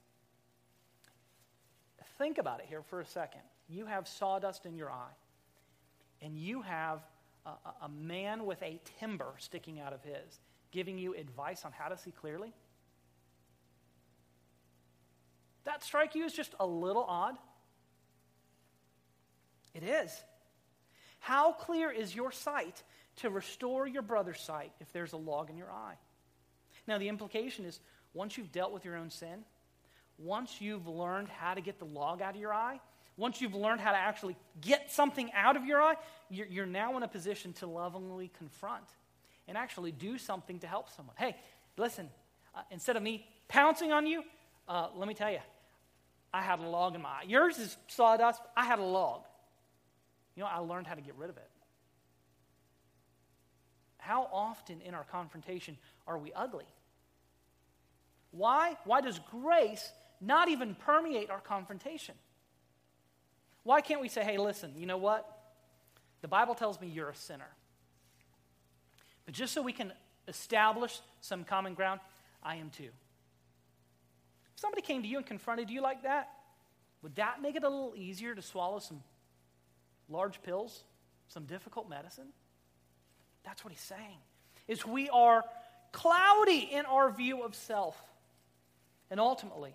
Think 2.18 2.38
about 2.38 2.60
it 2.60 2.66
here 2.68 2.82
for 2.82 3.00
a 3.00 3.06
second. 3.06 3.42
You 3.68 3.86
have 3.86 4.08
sawdust 4.08 4.66
in 4.66 4.76
your 4.76 4.90
eye, 4.90 5.14
and 6.20 6.36
you 6.36 6.62
have 6.62 7.00
a, 7.44 7.88
man 7.88 8.44
with 8.46 8.62
a 8.62 8.80
timber 9.00 9.34
sticking 9.38 9.80
out 9.80 9.92
of 9.92 10.02
his, 10.02 10.40
giving 10.70 10.98
you 10.98 11.14
advice 11.14 11.64
on 11.64 11.72
how 11.72 11.88
to 11.88 11.98
see 11.98 12.10
clearly? 12.10 12.52
That 15.64 15.82
strike 15.82 16.14
you 16.14 16.24
as 16.24 16.32
just 16.32 16.54
a 16.60 16.66
little 16.66 17.04
odd? 17.04 17.36
It 19.74 19.82
is. 19.82 20.12
How 21.18 21.52
clear 21.52 21.90
is 21.90 22.14
your 22.14 22.32
sight 22.32 22.82
to 23.16 23.30
restore 23.30 23.86
your 23.86 24.02
brother's 24.02 24.40
sight 24.40 24.72
if 24.80 24.92
there's 24.92 25.12
a 25.12 25.16
log 25.16 25.50
in 25.50 25.56
your 25.56 25.70
eye? 25.70 25.94
Now, 26.86 26.98
the 26.98 27.08
implication 27.08 27.64
is 27.64 27.80
once 28.12 28.36
you've 28.36 28.52
dealt 28.52 28.72
with 28.72 28.84
your 28.84 28.96
own 28.96 29.10
sin, 29.10 29.44
once 30.18 30.60
you've 30.60 30.86
learned 30.86 31.28
how 31.28 31.54
to 31.54 31.60
get 31.60 31.78
the 31.78 31.84
log 31.84 32.20
out 32.20 32.34
of 32.34 32.40
your 32.40 32.52
eye, 32.52 32.80
once 33.22 33.40
you've 33.40 33.54
learned 33.54 33.80
how 33.80 33.92
to 33.92 33.96
actually 33.96 34.34
get 34.60 34.90
something 34.90 35.30
out 35.32 35.56
of 35.56 35.64
your 35.64 35.80
eye, 35.80 35.94
you're, 36.28 36.48
you're 36.48 36.66
now 36.66 36.96
in 36.96 37.04
a 37.04 37.08
position 37.08 37.52
to 37.52 37.68
lovingly 37.68 38.32
confront 38.36 38.82
and 39.46 39.56
actually 39.56 39.92
do 39.92 40.18
something 40.18 40.58
to 40.58 40.66
help 40.66 40.90
someone. 40.90 41.14
Hey, 41.16 41.36
listen, 41.76 42.08
uh, 42.52 42.62
instead 42.72 42.96
of 42.96 43.02
me 43.04 43.24
pouncing 43.46 43.92
on 43.92 44.08
you, 44.08 44.24
uh, 44.66 44.88
let 44.96 45.06
me 45.06 45.14
tell 45.14 45.30
you, 45.30 45.38
I 46.34 46.42
had 46.42 46.58
a 46.58 46.68
log 46.68 46.96
in 46.96 47.02
my 47.02 47.10
eye. 47.10 47.24
Yours 47.28 47.58
is 47.58 47.76
sawdust. 47.86 48.42
I 48.56 48.64
had 48.64 48.80
a 48.80 48.84
log. 48.84 49.22
You 50.34 50.42
know, 50.42 50.48
I 50.48 50.58
learned 50.58 50.88
how 50.88 50.94
to 50.94 51.00
get 51.00 51.14
rid 51.14 51.30
of 51.30 51.36
it. 51.36 51.48
How 53.98 54.28
often 54.32 54.80
in 54.80 54.94
our 54.94 55.04
confrontation 55.04 55.78
are 56.08 56.18
we 56.18 56.32
ugly? 56.32 56.66
Why? 58.32 58.76
Why 58.82 59.00
does 59.00 59.20
grace 59.30 59.92
not 60.20 60.48
even 60.48 60.74
permeate 60.74 61.30
our 61.30 61.40
confrontation? 61.40 62.16
Why 63.64 63.80
can't 63.80 64.00
we 64.00 64.08
say, 64.08 64.24
hey, 64.24 64.38
listen, 64.38 64.72
you 64.76 64.86
know 64.86 64.96
what? 64.96 65.28
The 66.20 66.28
Bible 66.28 66.54
tells 66.54 66.80
me 66.80 66.88
you're 66.88 67.10
a 67.10 67.14
sinner. 67.14 67.48
But 69.24 69.34
just 69.34 69.54
so 69.54 69.62
we 69.62 69.72
can 69.72 69.92
establish 70.28 71.00
some 71.20 71.44
common 71.44 71.74
ground, 71.74 72.00
I 72.42 72.56
am 72.56 72.70
too. 72.70 72.90
If 74.54 74.60
somebody 74.60 74.82
came 74.82 75.02
to 75.02 75.08
you 75.08 75.18
and 75.18 75.26
confronted 75.26 75.70
you 75.70 75.80
like 75.80 76.02
that, 76.02 76.28
would 77.02 77.16
that 77.16 77.42
make 77.42 77.56
it 77.56 77.64
a 77.64 77.68
little 77.68 77.94
easier 77.96 78.34
to 78.34 78.42
swallow 78.42 78.78
some 78.78 79.02
large 80.08 80.42
pills, 80.42 80.84
some 81.28 81.44
difficult 81.44 81.88
medicine? 81.88 82.28
That's 83.44 83.64
what 83.64 83.72
he's 83.72 83.82
saying. 83.82 84.18
Is 84.68 84.86
we 84.86 85.08
are 85.10 85.44
cloudy 85.90 86.68
in 86.72 86.86
our 86.86 87.10
view 87.10 87.42
of 87.42 87.54
self. 87.54 88.00
And 89.10 89.20
ultimately, 89.20 89.74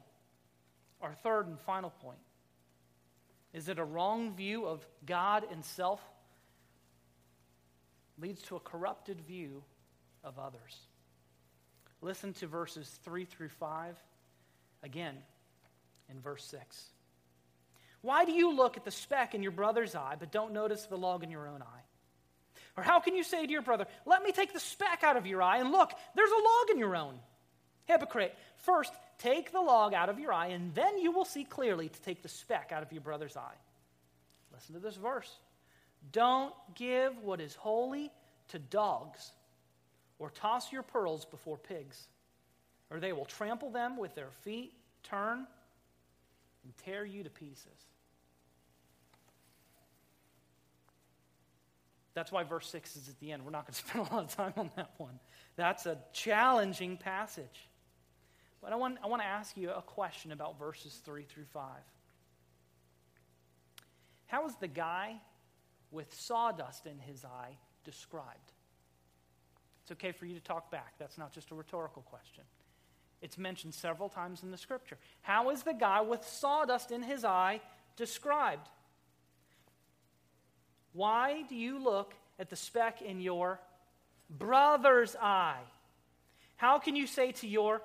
our 1.01 1.13
third 1.13 1.47
and 1.47 1.59
final 1.59 1.89
point 1.89 2.17
is 3.53 3.69
it 3.69 3.79
a 3.79 3.83
wrong 3.83 4.35
view 4.35 4.65
of 4.65 4.85
God 5.05 5.45
and 5.51 5.63
self 5.63 6.01
leads 8.19 8.41
to 8.43 8.55
a 8.55 8.59
corrupted 8.59 9.21
view 9.21 9.63
of 10.23 10.39
others. 10.39 10.77
Listen 12.01 12.33
to 12.33 12.47
verses 12.47 12.87
3 13.03 13.25
through 13.25 13.49
5 13.49 13.97
again 14.83 15.15
in 16.09 16.19
verse 16.19 16.43
6. 16.45 16.85
Why 18.01 18.25
do 18.25 18.31
you 18.31 18.55
look 18.55 18.77
at 18.77 18.85
the 18.85 18.91
speck 18.91 19.33
in 19.33 19.41
your 19.41 19.51
brother's 19.51 19.95
eye, 19.95 20.15
but 20.19 20.31
don't 20.31 20.53
notice 20.53 20.83
the 20.83 20.97
log 20.97 21.23
in 21.23 21.31
your 21.31 21.47
own 21.47 21.61
eye? 21.61 21.83
Or 22.75 22.83
how 22.83 22.99
can 22.99 23.15
you 23.15 23.23
say 23.23 23.45
to 23.45 23.51
your 23.51 23.63
brother, 23.63 23.87
Let 24.05 24.23
me 24.23 24.31
take 24.31 24.53
the 24.53 24.59
speck 24.59 25.03
out 25.03 25.17
of 25.17 25.25
your 25.25 25.41
eye, 25.41 25.57
and 25.57 25.71
look, 25.71 25.91
there's 26.15 26.31
a 26.31 26.35
log 26.35 26.69
in 26.71 26.77
your 26.77 26.95
own? 26.95 27.19
Hypocrite, 27.87 28.37
first 28.57 28.93
take 29.17 29.51
the 29.51 29.61
log 29.61 29.93
out 29.93 30.09
of 30.09 30.19
your 30.19 30.33
eye, 30.33 30.47
and 30.47 30.75
then 30.75 30.99
you 30.99 31.11
will 31.11 31.25
see 31.25 31.43
clearly 31.43 31.89
to 31.89 32.01
take 32.01 32.21
the 32.21 32.29
speck 32.29 32.71
out 32.73 32.83
of 32.83 32.91
your 32.91 33.01
brother's 33.01 33.35
eye. 33.35 33.55
Listen 34.53 34.75
to 34.75 34.79
this 34.79 34.95
verse. 34.95 35.31
Don't 36.11 36.53
give 36.75 37.17
what 37.23 37.41
is 37.41 37.55
holy 37.55 38.11
to 38.49 38.59
dogs, 38.59 39.31
or 40.19 40.29
toss 40.29 40.71
your 40.71 40.83
pearls 40.83 41.25
before 41.25 41.57
pigs, 41.57 42.07
or 42.91 42.99
they 42.99 43.13
will 43.13 43.25
trample 43.25 43.69
them 43.69 43.97
with 43.97 44.15
their 44.15 44.31
feet, 44.43 44.73
turn, 45.03 45.47
and 46.63 46.77
tear 46.77 47.05
you 47.05 47.23
to 47.23 47.29
pieces. 47.29 47.85
That's 52.17 52.31
why 52.31 52.43
verse 52.43 52.67
6 52.69 52.95
is 52.95 53.09
at 53.09 53.19
the 53.19 53.31
end. 53.31 53.45
We're 53.45 53.51
not 53.51 53.67
going 53.67 53.73
to 53.79 53.79
spend 53.79 54.07
a 54.07 54.13
lot 54.13 54.23
of 54.23 54.35
time 54.35 54.53
on 54.57 54.71
that 54.75 54.91
one. 54.97 55.19
That's 55.55 55.85
a 55.85 55.99
challenging 56.13 56.97
passage. 56.97 57.69
But 58.67 58.73
I 58.73 58.75
want, 58.75 58.97
I 59.01 59.07
want 59.07 59.21
to 59.21 59.25
ask 59.25 59.55
you 59.55 59.71
a 59.71 59.81
question 59.81 60.33
about 60.33 60.59
verses 60.59 60.99
3 61.05 61.23
through 61.23 61.45
5. 61.53 61.63
How 64.25 64.45
is 64.45 64.55
the 64.55 64.67
guy 64.67 65.21
with 65.89 66.13
sawdust 66.13 66.85
in 66.85 66.99
his 66.99 67.23
eye 67.23 67.55
described? 67.85 68.51
It's 69.83 69.93
okay 69.93 70.11
for 70.11 70.25
you 70.25 70.35
to 70.35 70.41
talk 70.41 70.69
back. 70.69 70.95
That's 70.99 71.17
not 71.17 71.31
just 71.31 71.51
a 71.51 71.55
rhetorical 71.55 72.01
question. 72.01 72.43
It's 73.21 73.37
mentioned 73.37 73.73
several 73.73 74.09
times 74.09 74.43
in 74.43 74.51
the 74.51 74.57
scripture. 74.57 74.97
How 75.21 75.49
is 75.51 75.63
the 75.63 75.73
guy 75.73 76.01
with 76.01 76.27
sawdust 76.27 76.91
in 76.91 77.01
his 77.01 77.23
eye 77.23 77.61
described? 77.95 78.67
Why 80.91 81.43
do 81.47 81.55
you 81.55 81.79
look 81.81 82.15
at 82.37 82.49
the 82.49 82.57
speck 82.57 83.01
in 83.01 83.21
your 83.21 83.61
brother's 84.29 85.15
eye? 85.15 85.63
How 86.57 86.79
can 86.79 86.97
you 86.97 87.07
say 87.07 87.31
to 87.31 87.47
your 87.47 87.81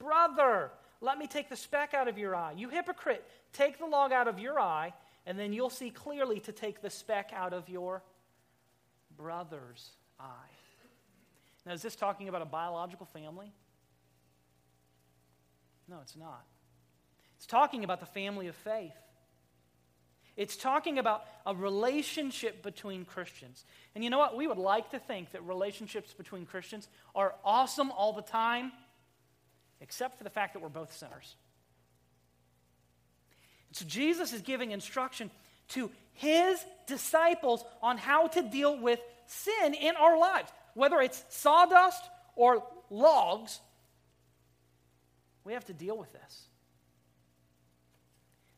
brother, 0.00 0.72
Let 1.00 1.18
me 1.18 1.26
take 1.26 1.48
the 1.48 1.56
speck 1.56 1.94
out 1.94 2.08
of 2.08 2.18
your 2.18 2.34
eye? 2.34 2.52
You 2.56 2.68
hypocrite, 2.68 3.24
take 3.52 3.78
the 3.78 3.86
log 3.86 4.12
out 4.12 4.28
of 4.28 4.38
your 4.38 4.60
eye 4.60 4.92
and 5.26 5.38
then 5.38 5.52
you'll 5.52 5.70
see 5.70 5.90
clearly 5.90 6.40
to 6.40 6.52
take 6.52 6.82
the 6.82 6.90
speck 6.90 7.30
out 7.34 7.52
of 7.52 7.68
your 7.68 8.02
brother's 9.16 9.90
eye. 10.18 10.24
Now, 11.66 11.72
is 11.72 11.82
this 11.82 11.94
talking 11.94 12.28
about 12.28 12.42
a 12.42 12.46
biological 12.46 13.06
family? 13.06 13.52
No, 15.88 15.98
it's 16.02 16.16
not. 16.16 16.44
It's 17.36 17.46
talking 17.46 17.84
about 17.84 18.00
the 18.00 18.06
family 18.06 18.46
of 18.48 18.56
faith. 18.56 18.94
It's 20.36 20.56
talking 20.56 20.98
about 20.98 21.24
a 21.44 21.54
relationship 21.54 22.62
between 22.62 23.04
Christians. 23.04 23.64
And 23.94 24.02
you 24.02 24.08
know 24.08 24.18
what? 24.18 24.36
We 24.36 24.46
would 24.46 24.58
like 24.58 24.90
to 24.90 24.98
think 24.98 25.32
that 25.32 25.44
relationships 25.44 26.14
between 26.14 26.46
Christians 26.46 26.88
are 27.14 27.34
awesome 27.44 27.90
all 27.90 28.12
the 28.14 28.22
time, 28.22 28.72
except 29.80 30.18
for 30.18 30.24
the 30.24 30.30
fact 30.30 30.54
that 30.54 30.62
we're 30.62 30.68
both 30.68 30.96
sinners. 30.96 31.36
So 33.72 33.84
Jesus 33.84 34.32
is 34.32 34.42
giving 34.42 34.72
instruction 34.72 35.30
to 35.68 35.90
his 36.14 36.62
disciples 36.86 37.64
on 37.82 37.96
how 37.98 38.26
to 38.28 38.42
deal 38.42 38.78
with 38.78 39.00
sin 39.26 39.74
in 39.74 39.96
our 39.96 40.18
lives. 40.18 40.50
Whether 40.74 41.00
it's 41.00 41.24
sawdust 41.28 42.02
or 42.34 42.64
logs, 42.90 43.60
we 45.44 45.52
have 45.52 45.64
to 45.66 45.72
deal 45.72 45.96
with 45.96 46.12
this. 46.12 46.44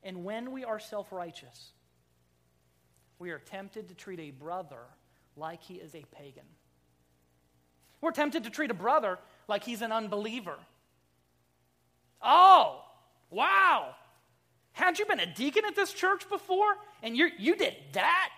And 0.02 0.24
when 0.24 0.50
we 0.50 0.64
are 0.64 0.80
self 0.80 1.12
righteous, 1.12 1.70
we 3.18 3.30
are 3.30 3.38
tempted 3.38 3.88
to 3.88 3.94
treat 3.94 4.18
a 4.18 4.30
brother 4.30 4.82
like 5.36 5.62
he 5.62 5.74
is 5.74 5.94
a 5.94 6.04
pagan. 6.16 6.44
We're 8.00 8.10
tempted 8.10 8.44
to 8.44 8.50
treat 8.50 8.70
a 8.70 8.74
brother 8.74 9.18
like 9.46 9.62
he's 9.62 9.80
an 9.80 9.92
unbeliever. 9.92 10.56
Oh, 12.22 12.82
wow. 13.30 13.94
Had 14.72 14.98
you 14.98 15.06
been 15.06 15.20
a 15.20 15.34
deacon 15.34 15.64
at 15.66 15.76
this 15.76 15.92
church 15.92 16.28
before 16.28 16.76
and 17.02 17.16
you 17.16 17.28
you 17.38 17.56
did 17.56 17.74
that? 17.92 18.30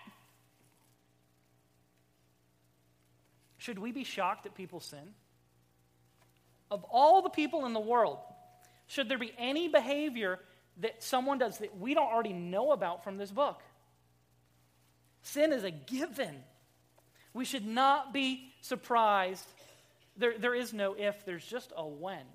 Should 3.57 3.79
we 3.79 3.91
be 3.91 4.03
shocked 4.03 4.43
that 4.43 4.53
people 4.53 4.79
sin? 4.79 5.13
Of 6.69 6.83
all 6.83 7.21
the 7.21 7.29
people 7.29 7.65
in 7.65 7.73
the 7.73 7.79
world, 7.79 8.19
should 8.87 9.07
there 9.07 9.17
be 9.17 9.33
any 9.37 9.67
behavior 9.67 10.39
that 10.81 11.01
someone 11.01 11.37
does 11.37 11.59
that 11.59 11.77
we 11.77 11.93
don't 11.93 12.11
already 12.11 12.33
know 12.33 12.71
about 12.71 13.03
from 13.03 13.17
this 13.17 13.31
book? 13.31 13.61
Sin 15.21 15.53
is 15.53 15.63
a 15.63 15.71
given. 15.71 16.43
We 17.33 17.45
should 17.45 17.65
not 17.65 18.13
be 18.13 18.51
surprised. 18.61 19.45
There, 20.17 20.37
there 20.37 20.53
is 20.53 20.73
no 20.73 20.93
if, 20.93 21.25
there's 21.25 21.45
just 21.45 21.71
a 21.75 21.85
when 21.85 22.25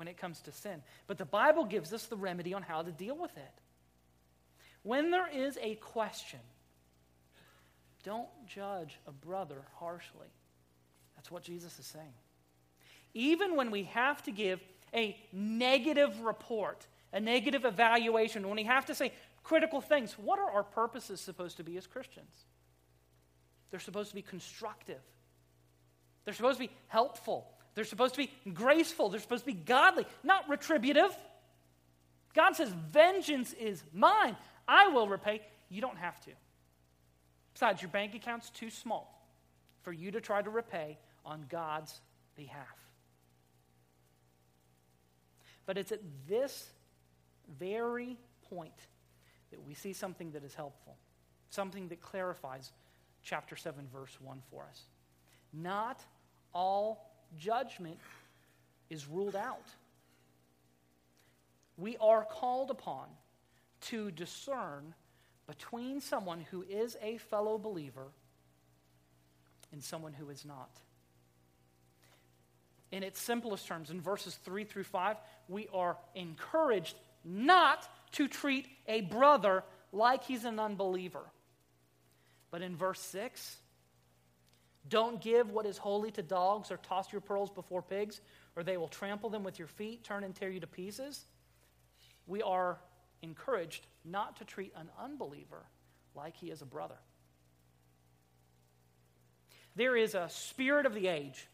when 0.00 0.08
it 0.08 0.16
comes 0.16 0.40
to 0.40 0.50
sin. 0.50 0.80
But 1.08 1.18
the 1.18 1.26
Bible 1.26 1.66
gives 1.66 1.92
us 1.92 2.06
the 2.06 2.16
remedy 2.16 2.54
on 2.54 2.62
how 2.62 2.80
to 2.80 2.90
deal 2.90 3.14
with 3.14 3.36
it. 3.36 3.60
When 4.82 5.10
there 5.10 5.28
is 5.28 5.58
a 5.60 5.74
question, 5.74 6.40
don't 8.02 8.30
judge 8.46 8.98
a 9.06 9.12
brother 9.12 9.58
harshly. 9.74 10.28
That's 11.16 11.30
what 11.30 11.42
Jesus 11.42 11.78
is 11.78 11.84
saying. 11.84 12.14
Even 13.12 13.56
when 13.56 13.70
we 13.70 13.82
have 13.82 14.22
to 14.22 14.30
give 14.30 14.58
a 14.94 15.18
negative 15.34 16.18
report, 16.20 16.86
a 17.12 17.20
negative 17.20 17.66
evaluation, 17.66 18.46
when 18.46 18.56
we 18.56 18.64
have 18.64 18.86
to 18.86 18.94
say 18.94 19.12
critical 19.42 19.82
things, 19.82 20.14
what 20.14 20.38
are 20.38 20.50
our 20.50 20.62
purposes 20.62 21.20
supposed 21.20 21.58
to 21.58 21.62
be 21.62 21.76
as 21.76 21.86
Christians? 21.86 22.46
They're 23.70 23.80
supposed 23.80 24.08
to 24.08 24.14
be 24.14 24.22
constructive, 24.22 25.02
they're 26.24 26.32
supposed 26.32 26.58
to 26.58 26.66
be 26.68 26.72
helpful, 26.86 27.52
they're 27.74 27.84
supposed 27.84 28.14
to 28.14 28.22
be 28.22 28.52
graceful. 28.52 29.08
They're 29.08 29.20
supposed 29.20 29.44
to 29.44 29.52
be 29.52 29.58
godly, 29.58 30.06
not 30.22 30.48
retributive. 30.48 31.16
God 32.34 32.56
says, 32.56 32.70
Vengeance 32.90 33.52
is 33.52 33.82
mine. 33.92 34.36
I 34.66 34.88
will 34.88 35.08
repay. 35.08 35.40
You 35.68 35.80
don't 35.80 35.98
have 35.98 36.20
to. 36.20 36.30
Besides, 37.54 37.82
your 37.82 37.90
bank 37.90 38.14
account's 38.14 38.50
too 38.50 38.70
small 38.70 39.28
for 39.82 39.92
you 39.92 40.10
to 40.10 40.20
try 40.20 40.42
to 40.42 40.50
repay 40.50 40.98
on 41.24 41.44
God's 41.48 42.00
behalf. 42.36 42.66
But 45.66 45.78
it's 45.78 45.92
at 45.92 46.00
this 46.28 46.70
very 47.58 48.16
point 48.48 48.72
that 49.50 49.62
we 49.62 49.74
see 49.74 49.92
something 49.92 50.32
that 50.32 50.44
is 50.44 50.54
helpful, 50.54 50.96
something 51.50 51.88
that 51.88 52.00
clarifies 52.00 52.72
chapter 53.22 53.56
7, 53.56 53.86
verse 53.92 54.16
1 54.20 54.42
for 54.50 54.64
us. 54.68 54.82
Not 55.52 56.00
all 56.52 57.09
judgment 57.38 57.98
is 58.88 59.06
ruled 59.06 59.36
out. 59.36 59.66
We 61.76 61.96
are 61.98 62.24
called 62.24 62.70
upon 62.70 63.06
to 63.82 64.10
discern 64.10 64.94
between 65.46 66.00
someone 66.00 66.40
who 66.50 66.62
is 66.62 66.96
a 67.02 67.16
fellow 67.18 67.58
believer 67.58 68.08
and 69.72 69.82
someone 69.82 70.12
who 70.12 70.28
is 70.30 70.44
not. 70.44 70.70
In 72.92 73.02
its 73.02 73.20
simplest 73.20 73.66
terms, 73.66 73.90
in 73.90 74.00
verses 74.00 74.34
3 74.44 74.64
through 74.64 74.84
5, 74.84 75.16
we 75.48 75.68
are 75.72 75.96
encouraged 76.14 76.96
not 77.24 77.88
to 78.12 78.26
treat 78.26 78.66
a 78.88 79.00
brother 79.02 79.62
like 79.92 80.24
he's 80.24 80.44
an 80.44 80.58
unbeliever. 80.58 81.22
But 82.50 82.62
in 82.62 82.76
verse 82.76 83.00
6, 83.00 83.56
don't 84.88 85.20
give 85.20 85.50
what 85.50 85.66
is 85.66 85.78
holy 85.78 86.10
to 86.12 86.22
dogs 86.22 86.70
or 86.70 86.78
toss 86.78 87.12
your 87.12 87.20
pearls 87.20 87.50
before 87.50 87.82
pigs, 87.82 88.20
or 88.56 88.62
they 88.62 88.76
will 88.76 88.88
trample 88.88 89.30
them 89.30 89.44
with 89.44 89.58
your 89.58 89.68
feet, 89.68 90.04
turn 90.04 90.24
and 90.24 90.34
tear 90.34 90.50
you 90.50 90.60
to 90.60 90.66
pieces. 90.66 91.24
We 92.26 92.42
are 92.42 92.78
encouraged 93.22 93.86
not 94.04 94.36
to 94.36 94.44
treat 94.44 94.72
an 94.76 94.88
unbeliever 94.98 95.66
like 96.14 96.36
he 96.36 96.50
is 96.50 96.62
a 96.62 96.66
brother. 96.66 96.98
There 99.76 99.96
is 99.96 100.14
a 100.14 100.28
spirit 100.28 100.86
of 100.86 100.94
the 100.94 101.06
age 101.06 101.46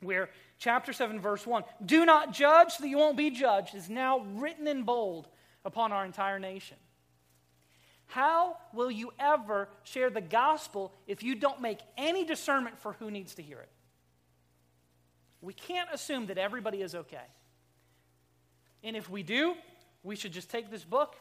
where 0.00 0.28
chapter 0.58 0.92
7, 0.92 1.20
verse 1.20 1.46
1, 1.46 1.64
do 1.84 2.04
not 2.04 2.32
judge 2.32 2.72
so 2.72 2.82
that 2.82 2.88
you 2.88 2.98
won't 2.98 3.16
be 3.16 3.30
judged, 3.30 3.74
is 3.74 3.88
now 3.88 4.20
written 4.34 4.66
in 4.68 4.82
bold 4.82 5.28
upon 5.64 5.92
our 5.92 6.04
entire 6.04 6.38
nation. 6.38 6.76
How 8.06 8.56
will 8.72 8.90
you 8.90 9.12
ever 9.18 9.68
share 9.82 10.10
the 10.10 10.20
gospel 10.20 10.92
if 11.06 11.22
you 11.22 11.34
don't 11.34 11.60
make 11.60 11.80
any 11.96 12.24
discernment 12.24 12.78
for 12.78 12.92
who 12.94 13.10
needs 13.10 13.34
to 13.34 13.42
hear 13.42 13.58
it? 13.58 13.68
We 15.40 15.52
can't 15.52 15.88
assume 15.92 16.26
that 16.26 16.38
everybody 16.38 16.82
is 16.82 16.94
okay. 16.94 17.26
And 18.82 18.96
if 18.96 19.10
we 19.10 19.22
do, 19.22 19.54
we 20.02 20.16
should 20.16 20.32
just 20.32 20.50
take 20.50 20.70
this 20.70 20.84
book 20.84 21.16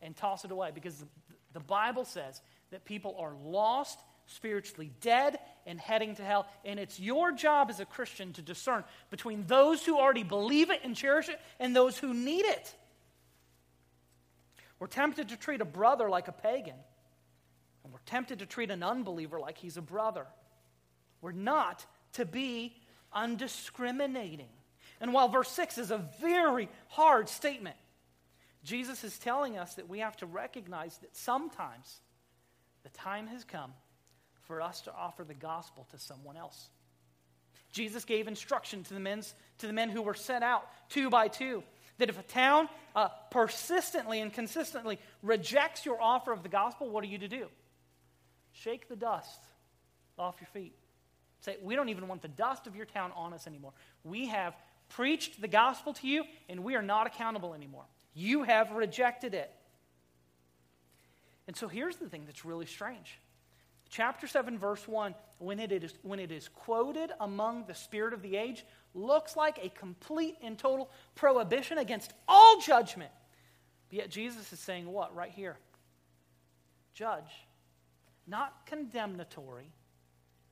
and 0.00 0.16
toss 0.16 0.44
it 0.44 0.50
away 0.50 0.70
because 0.72 1.04
the, 1.52 1.60
Bible 1.60 2.04
says 2.04 2.40
that 2.70 2.84
people 2.84 3.16
are 3.18 3.34
lost, 3.44 3.98
spiritually 4.26 4.92
dead, 5.00 5.40
and 5.66 5.80
heading 5.80 6.14
to 6.14 6.22
hell. 6.22 6.46
And 6.64 6.78
it's 6.78 7.00
your 7.00 7.32
job 7.32 7.68
as 7.68 7.80
a 7.80 7.84
Christian 7.84 8.32
to 8.34 8.42
discern 8.42 8.84
between 9.10 9.44
those 9.48 9.84
who 9.84 9.98
already 9.98 10.22
believe 10.22 10.70
it 10.70 10.80
and 10.84 10.94
cherish 10.94 11.28
it 11.28 11.40
and 11.58 11.74
those 11.74 11.98
who 11.98 12.14
need 12.14 12.44
it. 12.44 12.72
We're 14.78 14.86
tempted 14.86 15.30
to 15.30 15.36
treat 15.36 15.60
a 15.60 15.64
brother 15.64 16.08
like 16.08 16.28
a 16.28 16.32
pagan, 16.32 16.76
and 17.84 17.92
we're 17.92 17.98
tempted 18.06 18.40
to 18.40 18.46
treat 18.46 18.70
an 18.70 18.82
unbeliever 18.82 19.40
like 19.40 19.58
he's 19.58 19.76
a 19.76 19.82
brother. 19.82 20.26
We're 21.20 21.32
not 21.32 21.84
to 22.14 22.24
be 22.24 22.76
undiscriminating. 23.12 24.48
And 25.00 25.12
while 25.12 25.28
verse 25.28 25.50
6 25.50 25.78
is 25.78 25.90
a 25.90 26.04
very 26.20 26.68
hard 26.88 27.28
statement, 27.28 27.76
Jesus 28.64 29.04
is 29.04 29.18
telling 29.18 29.56
us 29.56 29.74
that 29.74 29.88
we 29.88 30.00
have 30.00 30.16
to 30.18 30.26
recognize 30.26 30.98
that 30.98 31.16
sometimes 31.16 32.00
the 32.82 32.88
time 32.90 33.26
has 33.28 33.44
come 33.44 33.72
for 34.42 34.60
us 34.60 34.80
to 34.82 34.94
offer 34.94 35.24
the 35.24 35.34
gospel 35.34 35.86
to 35.90 35.98
someone 35.98 36.36
else. 36.36 36.68
Jesus 37.72 38.04
gave 38.04 38.28
instruction 38.28 38.82
to 38.84 38.94
the, 38.94 39.00
men's, 39.00 39.34
to 39.58 39.66
the 39.66 39.72
men 39.72 39.90
who 39.90 40.02
were 40.02 40.14
sent 40.14 40.42
out 40.42 40.66
two 40.88 41.10
by 41.10 41.28
two 41.28 41.62
that 41.98 42.08
if 42.08 42.18
a 42.18 42.22
town 42.22 42.68
uh, 42.96 43.08
persistently 43.30 44.20
and 44.20 44.32
consistently 44.32 44.98
rejects 45.22 45.84
your 45.84 46.00
offer 46.00 46.32
of 46.32 46.42
the 46.42 46.48
gospel, 46.48 46.88
what 46.88 47.04
are 47.04 47.08
you 47.08 47.18
to 47.18 47.28
do? 47.28 47.46
Shake 48.52 48.88
the 48.88 48.96
dust 48.96 49.40
off 50.18 50.36
your 50.40 50.48
feet. 50.48 50.74
Say, 51.40 51.56
we 51.62 51.76
don't 51.76 51.88
even 51.88 52.08
want 52.08 52.22
the 52.22 52.28
dust 52.28 52.66
of 52.66 52.74
your 52.74 52.86
town 52.86 53.12
on 53.14 53.32
us 53.32 53.46
anymore. 53.46 53.72
We 54.02 54.26
have 54.28 54.54
preached 54.88 55.40
the 55.40 55.48
gospel 55.48 55.92
to 55.94 56.08
you, 56.08 56.24
and 56.48 56.64
we 56.64 56.74
are 56.74 56.82
not 56.82 57.06
accountable 57.06 57.54
anymore. 57.54 57.84
You 58.14 58.42
have 58.42 58.72
rejected 58.72 59.34
it. 59.34 59.52
And 61.46 61.56
so 61.56 61.68
here's 61.68 61.96
the 61.96 62.08
thing 62.08 62.24
that's 62.26 62.44
really 62.44 62.66
strange. 62.66 63.18
Chapter 63.90 64.26
7, 64.26 64.58
verse 64.58 64.86
1, 64.86 65.14
when 65.38 65.58
it 65.58 65.72
is, 65.72 65.94
when 66.02 66.18
it 66.18 66.30
is 66.30 66.48
quoted 66.48 67.10
among 67.20 67.64
the 67.66 67.74
spirit 67.74 68.12
of 68.12 68.22
the 68.22 68.36
age, 68.36 68.64
looks 68.94 69.36
like 69.36 69.58
a 69.62 69.70
complete 69.70 70.36
and 70.42 70.58
total 70.58 70.90
prohibition 71.14 71.78
against 71.78 72.12
all 72.26 72.60
judgment. 72.60 73.10
But 73.88 73.98
yet 73.98 74.10
Jesus 74.10 74.52
is 74.52 74.58
saying 74.58 74.86
what 74.86 75.14
right 75.14 75.30
here? 75.30 75.56
Judge. 76.92 77.30
Not 78.26 78.66
condemnatory, 78.66 79.72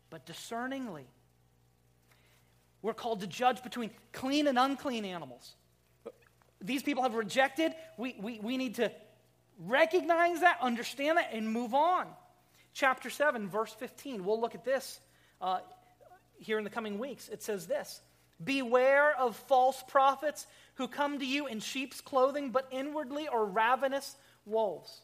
but 0.08 0.24
discerningly. 0.24 1.06
We're 2.80 2.94
called 2.94 3.20
to 3.20 3.26
judge 3.26 3.62
between 3.62 3.90
clean 4.12 4.46
and 4.46 4.58
unclean 4.58 5.04
animals. 5.04 5.56
These 6.62 6.82
people 6.82 7.02
have 7.02 7.14
rejected. 7.14 7.74
We, 7.98 8.16
we, 8.18 8.40
we 8.40 8.56
need 8.56 8.76
to 8.76 8.90
recognize 9.58 10.40
that, 10.40 10.58
understand 10.62 11.18
that, 11.18 11.30
and 11.32 11.50
move 11.50 11.74
on. 11.74 12.06
Chapter 12.76 13.10
7, 13.10 13.48
verse 13.48 13.72
15. 13.72 14.24
We'll 14.24 14.40
look 14.40 14.54
at 14.54 14.64
this. 14.64 15.00
Uh, 15.40 15.58
here 16.38 16.58
in 16.58 16.64
the 16.64 16.70
coming 16.70 16.98
weeks. 16.98 17.28
It 17.28 17.42
says 17.42 17.66
this 17.66 18.00
Beware 18.42 19.16
of 19.18 19.36
false 19.36 19.82
prophets 19.88 20.46
who 20.74 20.88
come 20.88 21.18
to 21.18 21.26
you 21.26 21.46
in 21.46 21.60
sheep's 21.60 22.00
clothing, 22.00 22.50
but 22.50 22.68
inwardly 22.70 23.28
are 23.28 23.44
ravenous 23.44 24.16
wolves. 24.44 25.00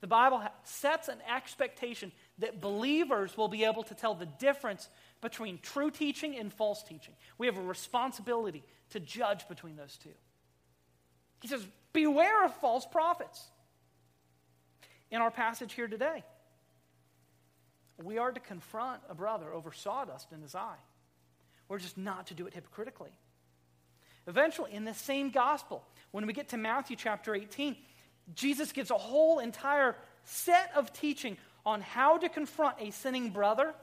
The 0.00 0.06
Bible 0.06 0.42
sets 0.64 1.08
an 1.08 1.18
expectation 1.30 2.10
that 2.38 2.62
believers 2.62 3.36
will 3.36 3.48
be 3.48 3.64
able 3.64 3.82
to 3.84 3.94
tell 3.94 4.14
the 4.14 4.24
difference 4.24 4.88
between 5.20 5.58
true 5.58 5.90
teaching 5.90 6.34
and 6.36 6.50
false 6.50 6.82
teaching. 6.82 7.12
We 7.36 7.46
have 7.46 7.58
a 7.58 7.62
responsibility 7.62 8.64
to 8.90 9.00
judge 9.00 9.46
between 9.46 9.76
those 9.76 9.98
two. 9.98 10.14
He 11.42 11.48
says, 11.48 11.66
Beware 11.92 12.44
of 12.46 12.54
false 12.56 12.86
prophets. 12.86 13.44
In 15.10 15.20
our 15.20 15.30
passage 15.30 15.74
here 15.74 15.88
today, 15.88 16.22
we 18.04 18.18
are 18.18 18.32
to 18.32 18.40
confront 18.40 19.02
a 19.08 19.14
brother 19.14 19.52
over 19.52 19.72
sawdust 19.72 20.32
in 20.32 20.42
his 20.42 20.54
eye. 20.54 20.78
We're 21.68 21.78
just 21.78 21.98
not 21.98 22.26
to 22.28 22.34
do 22.34 22.46
it 22.46 22.54
hypocritically. 22.54 23.10
Eventually, 24.26 24.72
in 24.72 24.84
the 24.84 24.94
same 24.94 25.30
gospel, 25.30 25.84
when 26.10 26.26
we 26.26 26.32
get 26.32 26.50
to 26.50 26.56
Matthew 26.56 26.96
chapter 26.96 27.34
18, 27.34 27.76
Jesus 28.34 28.72
gives 28.72 28.90
a 28.90 28.98
whole 28.98 29.38
entire 29.38 29.96
set 30.24 30.72
of 30.74 30.92
teaching 30.92 31.36
on 31.64 31.80
how 31.80 32.18
to 32.18 32.28
confront 32.28 32.76
a 32.80 32.90
sinning 32.90 33.30
brother 33.30 33.74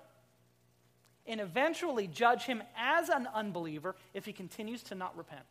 and 1.26 1.42
eventually 1.42 2.08
judge 2.08 2.44
him 2.44 2.64
as 2.78 3.10
an 3.10 3.28
unbeliever 3.34 3.96
if 4.14 4.26
he 4.26 4.34
continues 4.34 4.84
to 4.84 4.96
not 4.96 5.16
repent. 5.18 5.44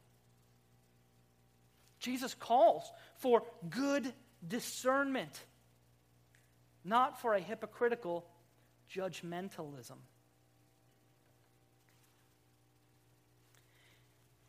Jesus 1.99 2.35
calls 2.35 2.91
for 3.17 3.43
good 3.69 4.13
discernment, 4.47 5.41
not 6.85 7.21
for 7.21 7.35
a 7.35 7.41
hypocritical 7.41 8.27
judgmentalism. 8.95 9.97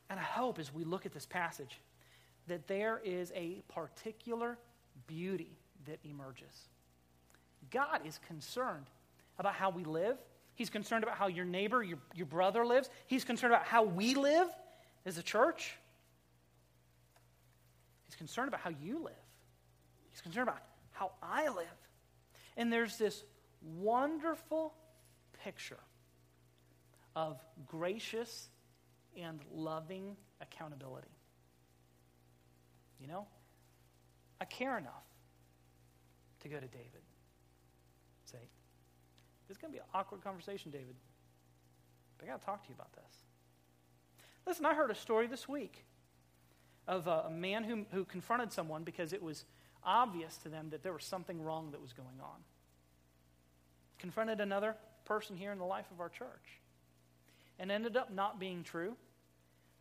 And 0.09 0.19
I 0.19 0.23
hope 0.23 0.59
as 0.59 0.73
we 0.73 0.83
look 0.83 1.05
at 1.05 1.13
this 1.13 1.25
passage 1.25 1.79
that 2.47 2.67
there 2.67 3.01
is 3.03 3.31
a 3.35 3.61
particular 3.67 4.57
beauty 5.05 5.57
that 5.85 5.99
emerges. 6.03 6.69
God 7.71 8.01
is 8.05 8.19
concerned 8.27 8.85
about 9.37 9.53
how 9.53 9.69
we 9.69 9.83
live. 9.83 10.17
He's 10.55 10.69
concerned 10.69 11.03
about 11.03 11.17
how 11.17 11.27
your 11.27 11.45
neighbor, 11.45 11.83
your, 11.83 11.99
your 12.15 12.25
brother 12.25 12.65
lives. 12.65 12.89
He's 13.05 13.25
concerned 13.25 13.53
about 13.53 13.65
how 13.65 13.83
we 13.83 14.15
live 14.15 14.47
as 15.05 15.17
a 15.17 15.23
church. 15.23 15.73
He's 18.05 18.15
concerned 18.15 18.47
about 18.47 18.61
how 18.61 18.71
you 18.81 19.03
live. 19.03 19.13
He's 20.09 20.21
concerned 20.21 20.47
about 20.47 20.61
how 20.91 21.11
I 21.21 21.49
live. 21.49 21.67
And 22.55 22.71
there's 22.71 22.97
this 22.97 23.23
wonderful 23.61 24.73
picture 25.43 25.79
of 27.15 27.39
gracious 27.65 28.49
and 29.19 29.39
loving 29.51 30.15
accountability. 30.41 31.07
You 33.01 33.07
know, 33.07 33.27
I 34.39 34.45
care 34.45 34.77
enough 34.77 35.03
to 36.41 36.49
go 36.49 36.55
to 36.55 36.67
David. 36.67 37.01
Say, 38.25 38.37
this 39.47 39.57
is 39.57 39.61
going 39.61 39.71
to 39.71 39.77
be 39.77 39.79
an 39.79 39.87
awkward 39.93 40.23
conversation, 40.23 40.71
David. 40.71 40.95
But 42.17 42.25
I 42.25 42.31
got 42.31 42.41
to 42.41 42.45
talk 42.45 42.63
to 42.63 42.69
you 42.69 42.75
about 42.75 42.93
this. 42.93 43.23
Listen, 44.45 44.65
I 44.65 44.73
heard 44.73 44.91
a 44.91 44.95
story 44.95 45.27
this 45.27 45.47
week 45.47 45.85
of 46.87 47.07
a, 47.07 47.25
a 47.27 47.29
man 47.29 47.63
who, 47.63 47.85
who 47.91 48.05
confronted 48.05 48.51
someone 48.51 48.83
because 48.83 49.13
it 49.13 49.21
was 49.21 49.45
obvious 49.83 50.37
to 50.37 50.49
them 50.49 50.69
that 50.69 50.83
there 50.83 50.93
was 50.93 51.03
something 51.03 51.41
wrong 51.41 51.71
that 51.71 51.81
was 51.81 51.93
going 51.93 52.19
on. 52.21 52.41
Confronted 53.99 54.39
another 54.39 54.75
person 55.05 55.35
here 55.35 55.51
in 55.51 55.57
the 55.57 55.65
life 55.65 55.89
of 55.91 55.99
our 55.99 56.09
church 56.09 56.59
and 57.59 57.71
ended 57.71 57.97
up 57.97 58.13
not 58.13 58.39
being 58.39 58.63
true. 58.63 58.95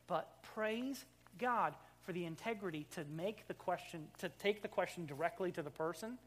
But 0.07 0.42
praise 0.55 1.05
God 1.38 1.74
for 2.02 2.12
the 2.12 2.24
integrity 2.24 2.87
to 2.92 3.05
make 3.16 3.48
the 3.48 3.55
question, 3.55 4.07
to 4.18 4.29
take 4.29 4.62
the 4.62 4.68
question 4.68 5.07
directly 5.07 5.50
to 5.52 5.62
the 5.62 5.70
person 5.70 6.18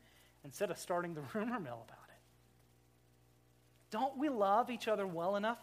instead 0.44 0.70
of 0.70 0.78
starting 0.78 1.14
the 1.14 1.22
rumor 1.34 1.60
mill 1.60 1.86
about 1.88 2.10
it. 2.10 2.20
Don't 3.92 4.18
we 4.18 4.30
love 4.30 4.70
each 4.70 4.88
other 4.88 5.08
well 5.08 5.36
enough 5.36 5.58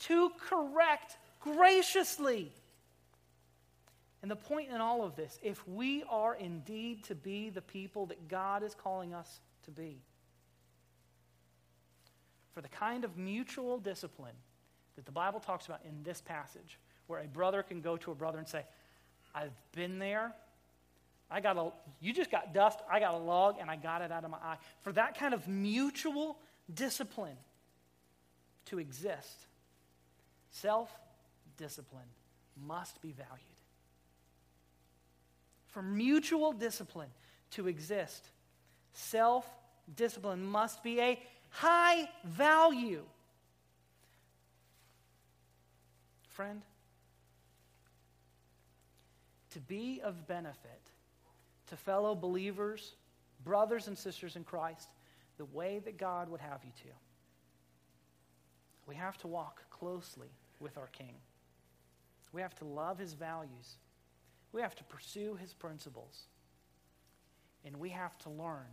to 0.00 0.30
correct 0.48 1.16
graciously? 1.40 2.52
And 4.22 4.30
the 4.30 4.36
point 4.36 4.70
in 4.70 4.80
all 4.80 5.04
of 5.04 5.16
this, 5.16 5.38
if 5.42 5.66
we 5.68 6.02
are 6.08 6.34
indeed 6.34 7.04
to 7.04 7.14
be 7.14 7.50
the 7.50 7.60
people 7.60 8.06
that 8.06 8.28
God 8.28 8.62
is 8.62 8.74
calling 8.74 9.12
us 9.12 9.40
to 9.64 9.70
be, 9.70 9.98
for 12.54 12.60
the 12.60 12.68
kind 12.68 13.04
of 13.04 13.18
mutual 13.18 13.78
discipline 13.78 14.34
that 14.96 15.04
the 15.04 15.12
Bible 15.12 15.40
talks 15.40 15.66
about 15.66 15.80
in 15.84 16.02
this 16.04 16.20
passage, 16.20 16.78
where 17.08 17.20
a 17.20 17.26
brother 17.26 17.62
can 17.62 17.80
go 17.80 17.96
to 17.96 18.12
a 18.12 18.14
brother 18.14 18.38
and 18.38 18.48
say, 18.48 18.64
I've 19.34 19.52
been 19.72 19.98
there. 19.98 20.32
I 21.30 21.40
got 21.40 21.56
a, 21.56 21.72
you 22.00 22.12
just 22.12 22.30
got 22.30 22.54
dust. 22.54 22.78
I 22.88 23.00
got 23.00 23.14
a 23.14 23.18
log 23.18 23.56
and 23.60 23.68
I 23.68 23.76
got 23.76 24.02
it 24.02 24.12
out 24.12 24.24
of 24.24 24.30
my 24.30 24.38
eye. 24.38 24.56
For 24.82 24.92
that 24.92 25.18
kind 25.18 25.34
of 25.34 25.48
mutual 25.48 26.38
discipline 26.72 27.36
to 28.66 28.78
exist, 28.78 29.46
self 30.50 30.90
discipline 31.56 32.06
must 32.64 33.02
be 33.02 33.10
valued. 33.10 33.40
For 35.68 35.82
mutual 35.82 36.52
discipline 36.52 37.10
to 37.52 37.66
exist, 37.66 38.28
self 38.92 39.44
discipline 39.96 40.44
must 40.44 40.84
be 40.84 41.00
a 41.00 41.20
high 41.54 42.08
value. 42.24 43.04
Friend, 46.30 46.60
to 49.52 49.60
be 49.60 50.00
of 50.02 50.26
benefit 50.26 50.80
to 51.68 51.76
fellow 51.76 52.16
believers, 52.16 52.94
brothers 53.44 53.86
and 53.86 53.96
sisters 53.96 54.34
in 54.34 54.42
Christ, 54.42 54.88
the 55.38 55.44
way 55.46 55.80
that 55.84 55.96
God 55.96 56.28
would 56.28 56.40
have 56.40 56.64
you 56.64 56.72
to. 56.82 56.88
We 58.88 58.96
have 58.96 59.16
to 59.18 59.28
walk 59.28 59.62
closely 59.70 60.28
with 60.58 60.76
our 60.76 60.88
King. 60.88 61.14
We 62.32 62.42
have 62.42 62.54
to 62.56 62.64
love 62.64 62.98
his 62.98 63.12
values. 63.12 63.76
We 64.52 64.60
have 64.60 64.74
to 64.74 64.84
pursue 64.84 65.36
his 65.40 65.54
principles. 65.54 66.24
And 67.64 67.76
we 67.76 67.90
have 67.90 68.18
to 68.18 68.30
learn 68.30 68.66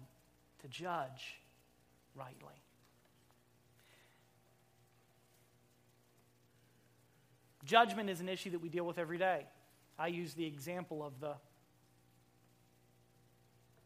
to 0.64 0.68
judge 0.68 1.40
rightly. 2.16 2.56
Judgment 7.64 8.10
is 8.10 8.22
an 8.22 8.30
issue 8.30 8.52
that 8.52 8.60
we 8.60 8.70
deal 8.70 8.86
with 8.86 8.98
every 8.98 9.18
day. 9.18 9.46
I 9.98 10.08
use 10.08 10.34
the 10.34 10.46
example 10.46 11.04
of 11.04 11.20
the 11.20 11.34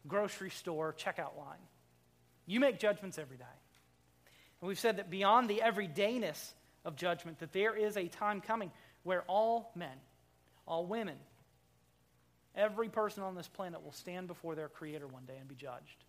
grocery 0.06 0.50
store 0.50 0.94
checkout 0.98 1.36
line. 1.36 1.58
You 2.46 2.60
make 2.60 2.78
judgments 2.78 3.18
every 3.18 3.36
day. 3.36 3.44
And 4.60 4.68
we've 4.68 4.78
said 4.78 4.96
that 4.96 5.10
beyond 5.10 5.50
the 5.50 5.60
everydayness 5.64 6.52
of 6.84 6.96
judgment, 6.96 7.40
that 7.40 7.52
there 7.52 7.76
is 7.76 7.96
a 7.96 8.08
time 8.08 8.40
coming 8.40 8.70
where 9.02 9.22
all 9.26 9.72
men, 9.74 9.98
all 10.66 10.86
women, 10.86 11.16
every 12.54 12.88
person 12.88 13.22
on 13.22 13.34
this 13.34 13.48
planet 13.48 13.84
will 13.84 13.92
stand 13.92 14.28
before 14.28 14.54
their 14.54 14.68
Creator 14.68 15.06
one 15.06 15.24
day 15.26 15.36
and 15.38 15.48
be 15.48 15.54
judged. 15.54 16.04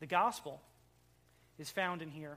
The 0.00 0.06
gospel 0.06 0.60
is 1.58 1.70
found 1.70 2.02
in 2.02 2.10
here 2.10 2.36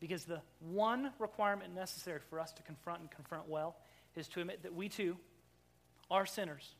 because 0.00 0.24
the 0.24 0.40
one 0.60 1.12
requirement 1.18 1.74
necessary 1.74 2.20
for 2.30 2.38
us 2.40 2.52
to 2.52 2.62
confront 2.62 3.00
and 3.00 3.10
confront 3.10 3.48
well 3.48 3.76
is 4.14 4.28
to 4.28 4.40
admit 4.40 4.62
that 4.62 4.74
we 4.74 4.88
too 4.88 5.16
are 6.10 6.26
sinners, 6.26 6.74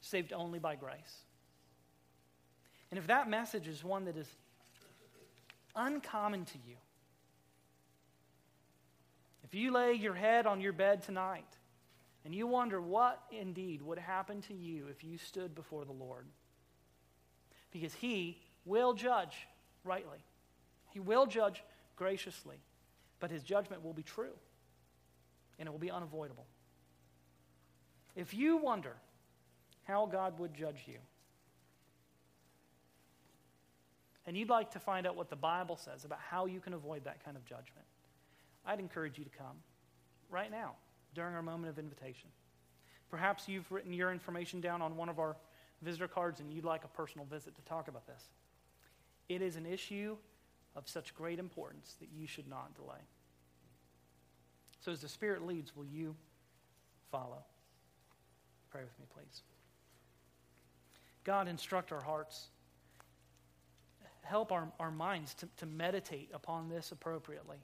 saved 0.00 0.32
only 0.32 0.58
by 0.58 0.76
grace. 0.76 1.24
And 2.90 2.98
if 2.98 3.06
that 3.06 3.28
message 3.30 3.68
is 3.68 3.84
one 3.84 4.04
that 4.06 4.16
is 4.16 4.28
uncommon 5.74 6.44
to 6.44 6.58
you, 6.66 6.76
if 9.44 9.54
you 9.54 9.72
lay 9.72 9.94
your 9.94 10.14
head 10.14 10.46
on 10.46 10.60
your 10.60 10.72
bed 10.72 11.02
tonight 11.02 11.46
and 12.24 12.34
you 12.34 12.46
wonder 12.46 12.80
what 12.80 13.20
indeed 13.30 13.82
would 13.82 13.98
happen 13.98 14.42
to 14.42 14.54
you 14.54 14.86
if 14.88 15.02
you 15.02 15.18
stood 15.18 15.54
before 15.54 15.84
the 15.84 15.92
Lord, 15.92 16.26
because 17.72 17.94
He 17.94 18.38
will 18.64 18.92
judge 18.92 19.48
rightly, 19.84 20.18
He 20.92 21.00
will 21.00 21.26
judge 21.26 21.62
graciously, 22.00 22.56
but 23.20 23.30
his 23.30 23.42
judgment 23.42 23.84
will 23.84 23.92
be 23.92 24.02
true 24.02 24.32
and 25.58 25.68
it 25.68 25.70
will 25.70 25.78
be 25.78 25.90
unavoidable. 25.90 26.46
If 28.16 28.32
you 28.32 28.56
wonder 28.56 28.96
how 29.84 30.06
God 30.06 30.38
would 30.38 30.54
judge 30.54 30.84
you, 30.86 30.96
and 34.26 34.34
you'd 34.34 34.48
like 34.48 34.70
to 34.70 34.78
find 34.78 35.06
out 35.06 35.14
what 35.14 35.28
the 35.28 35.36
Bible 35.36 35.76
says 35.76 36.06
about 36.06 36.20
how 36.20 36.46
you 36.46 36.58
can 36.58 36.72
avoid 36.72 37.04
that 37.04 37.22
kind 37.22 37.36
of 37.36 37.44
judgment, 37.44 37.86
I'd 38.64 38.80
encourage 38.80 39.18
you 39.18 39.24
to 39.24 39.30
come 39.30 39.56
right 40.30 40.50
now 40.50 40.76
during 41.14 41.34
our 41.34 41.42
moment 41.42 41.68
of 41.68 41.78
invitation. 41.78 42.30
Perhaps 43.10 43.46
you've 43.46 43.70
written 43.70 43.92
your 43.92 44.10
information 44.10 44.62
down 44.62 44.80
on 44.80 44.96
one 44.96 45.10
of 45.10 45.18
our 45.18 45.36
visitor 45.82 46.08
cards 46.08 46.40
and 46.40 46.50
you'd 46.50 46.64
like 46.64 46.84
a 46.84 46.88
personal 46.88 47.26
visit 47.26 47.54
to 47.56 47.62
talk 47.62 47.88
about 47.88 48.06
this. 48.06 48.22
It 49.28 49.42
is 49.42 49.56
an 49.56 49.66
issue 49.66 50.16
of 50.76 50.88
such 50.88 51.14
great 51.14 51.38
importance 51.38 51.96
that 52.00 52.08
you 52.14 52.26
should 52.26 52.48
not 52.48 52.74
delay. 52.74 53.00
So, 54.80 54.92
as 54.92 55.00
the 55.00 55.08
Spirit 55.08 55.46
leads, 55.46 55.76
will 55.76 55.84
you 55.84 56.16
follow? 57.10 57.44
Pray 58.70 58.82
with 58.82 58.98
me, 58.98 59.06
please. 59.12 59.42
God, 61.24 61.48
instruct 61.48 61.92
our 61.92 62.00
hearts. 62.00 62.46
Help 64.22 64.52
our, 64.52 64.70
our 64.78 64.90
minds 64.90 65.34
to, 65.34 65.48
to 65.58 65.66
meditate 65.66 66.30
upon 66.32 66.68
this 66.68 66.92
appropriately. 66.92 67.58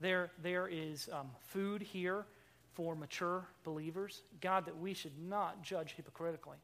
There, 0.00 0.30
there 0.42 0.68
is 0.68 1.08
um, 1.12 1.30
food 1.40 1.80
here 1.80 2.26
for 2.74 2.94
mature 2.94 3.46
believers. 3.64 4.22
God, 4.40 4.66
that 4.66 4.78
we 4.78 4.94
should 4.94 5.18
not 5.18 5.62
judge 5.62 5.94
hypocritically, 5.96 6.58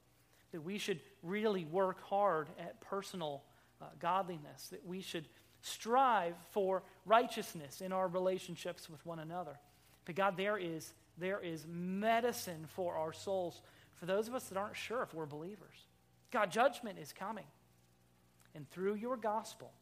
that 0.52 0.60
we 0.60 0.78
should 0.78 1.00
really 1.22 1.64
work 1.64 2.02
hard 2.04 2.48
at 2.58 2.80
personal 2.80 3.42
uh, 3.80 3.86
godliness, 4.00 4.68
that 4.70 4.84
we 4.86 5.00
should 5.00 5.26
strive 5.62 6.34
for 6.50 6.82
righteousness 7.04 7.80
in 7.80 7.92
our 7.92 8.08
relationships 8.08 8.88
with 8.88 9.04
one 9.04 9.18
another. 9.18 9.58
But 10.04 10.14
God, 10.14 10.36
there 10.36 10.56
is, 10.56 10.92
there 11.18 11.40
is 11.40 11.66
medicine 11.68 12.66
for 12.74 12.96
our 12.96 13.12
souls 13.12 13.60
for 13.96 14.06
those 14.06 14.28
of 14.28 14.34
us 14.34 14.44
that 14.44 14.58
aren't 14.58 14.76
sure 14.76 15.02
if 15.02 15.12
we're 15.12 15.26
believers. 15.26 15.86
God, 16.30 16.50
judgment 16.50 16.98
is 16.98 17.12
coming. 17.12 17.46
And 18.54 18.68
through 18.70 18.94
your 18.94 19.16
gospel, 19.16 19.72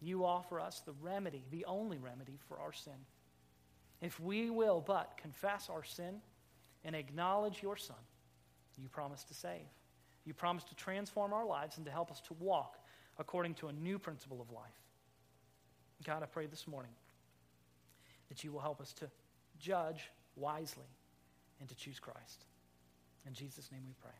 you 0.00 0.24
offer 0.24 0.60
us 0.60 0.80
the 0.80 0.94
remedy, 1.00 1.44
the 1.50 1.64
only 1.66 1.98
remedy 1.98 2.38
for 2.48 2.58
our 2.58 2.72
sin. 2.72 2.92
If 4.00 4.18
we 4.18 4.50
will 4.50 4.82
but 4.84 5.16
confess 5.16 5.68
our 5.70 5.84
sin 5.84 6.20
and 6.84 6.96
acknowledge 6.96 7.62
your 7.62 7.76
Son, 7.76 7.96
you 8.76 8.88
promise 8.88 9.22
to 9.24 9.34
save. 9.34 9.66
You 10.24 10.34
promise 10.34 10.64
to 10.64 10.74
transform 10.74 11.32
our 11.32 11.46
lives 11.46 11.76
and 11.76 11.86
to 11.86 11.92
help 11.92 12.10
us 12.10 12.20
to 12.22 12.34
walk 12.34 12.78
according 13.18 13.54
to 13.54 13.68
a 13.68 13.72
new 13.72 13.98
principle 13.98 14.40
of 14.40 14.50
life. 14.50 14.81
God, 16.04 16.22
I 16.22 16.26
pray 16.26 16.46
this 16.46 16.66
morning 16.66 16.92
that 18.28 18.42
you 18.42 18.52
will 18.52 18.60
help 18.60 18.80
us 18.80 18.92
to 18.94 19.10
judge 19.58 20.10
wisely 20.36 20.88
and 21.60 21.68
to 21.68 21.74
choose 21.76 21.98
Christ. 21.98 22.44
In 23.26 23.34
Jesus' 23.34 23.70
name 23.70 23.82
we 23.86 23.94
pray. 24.00 24.12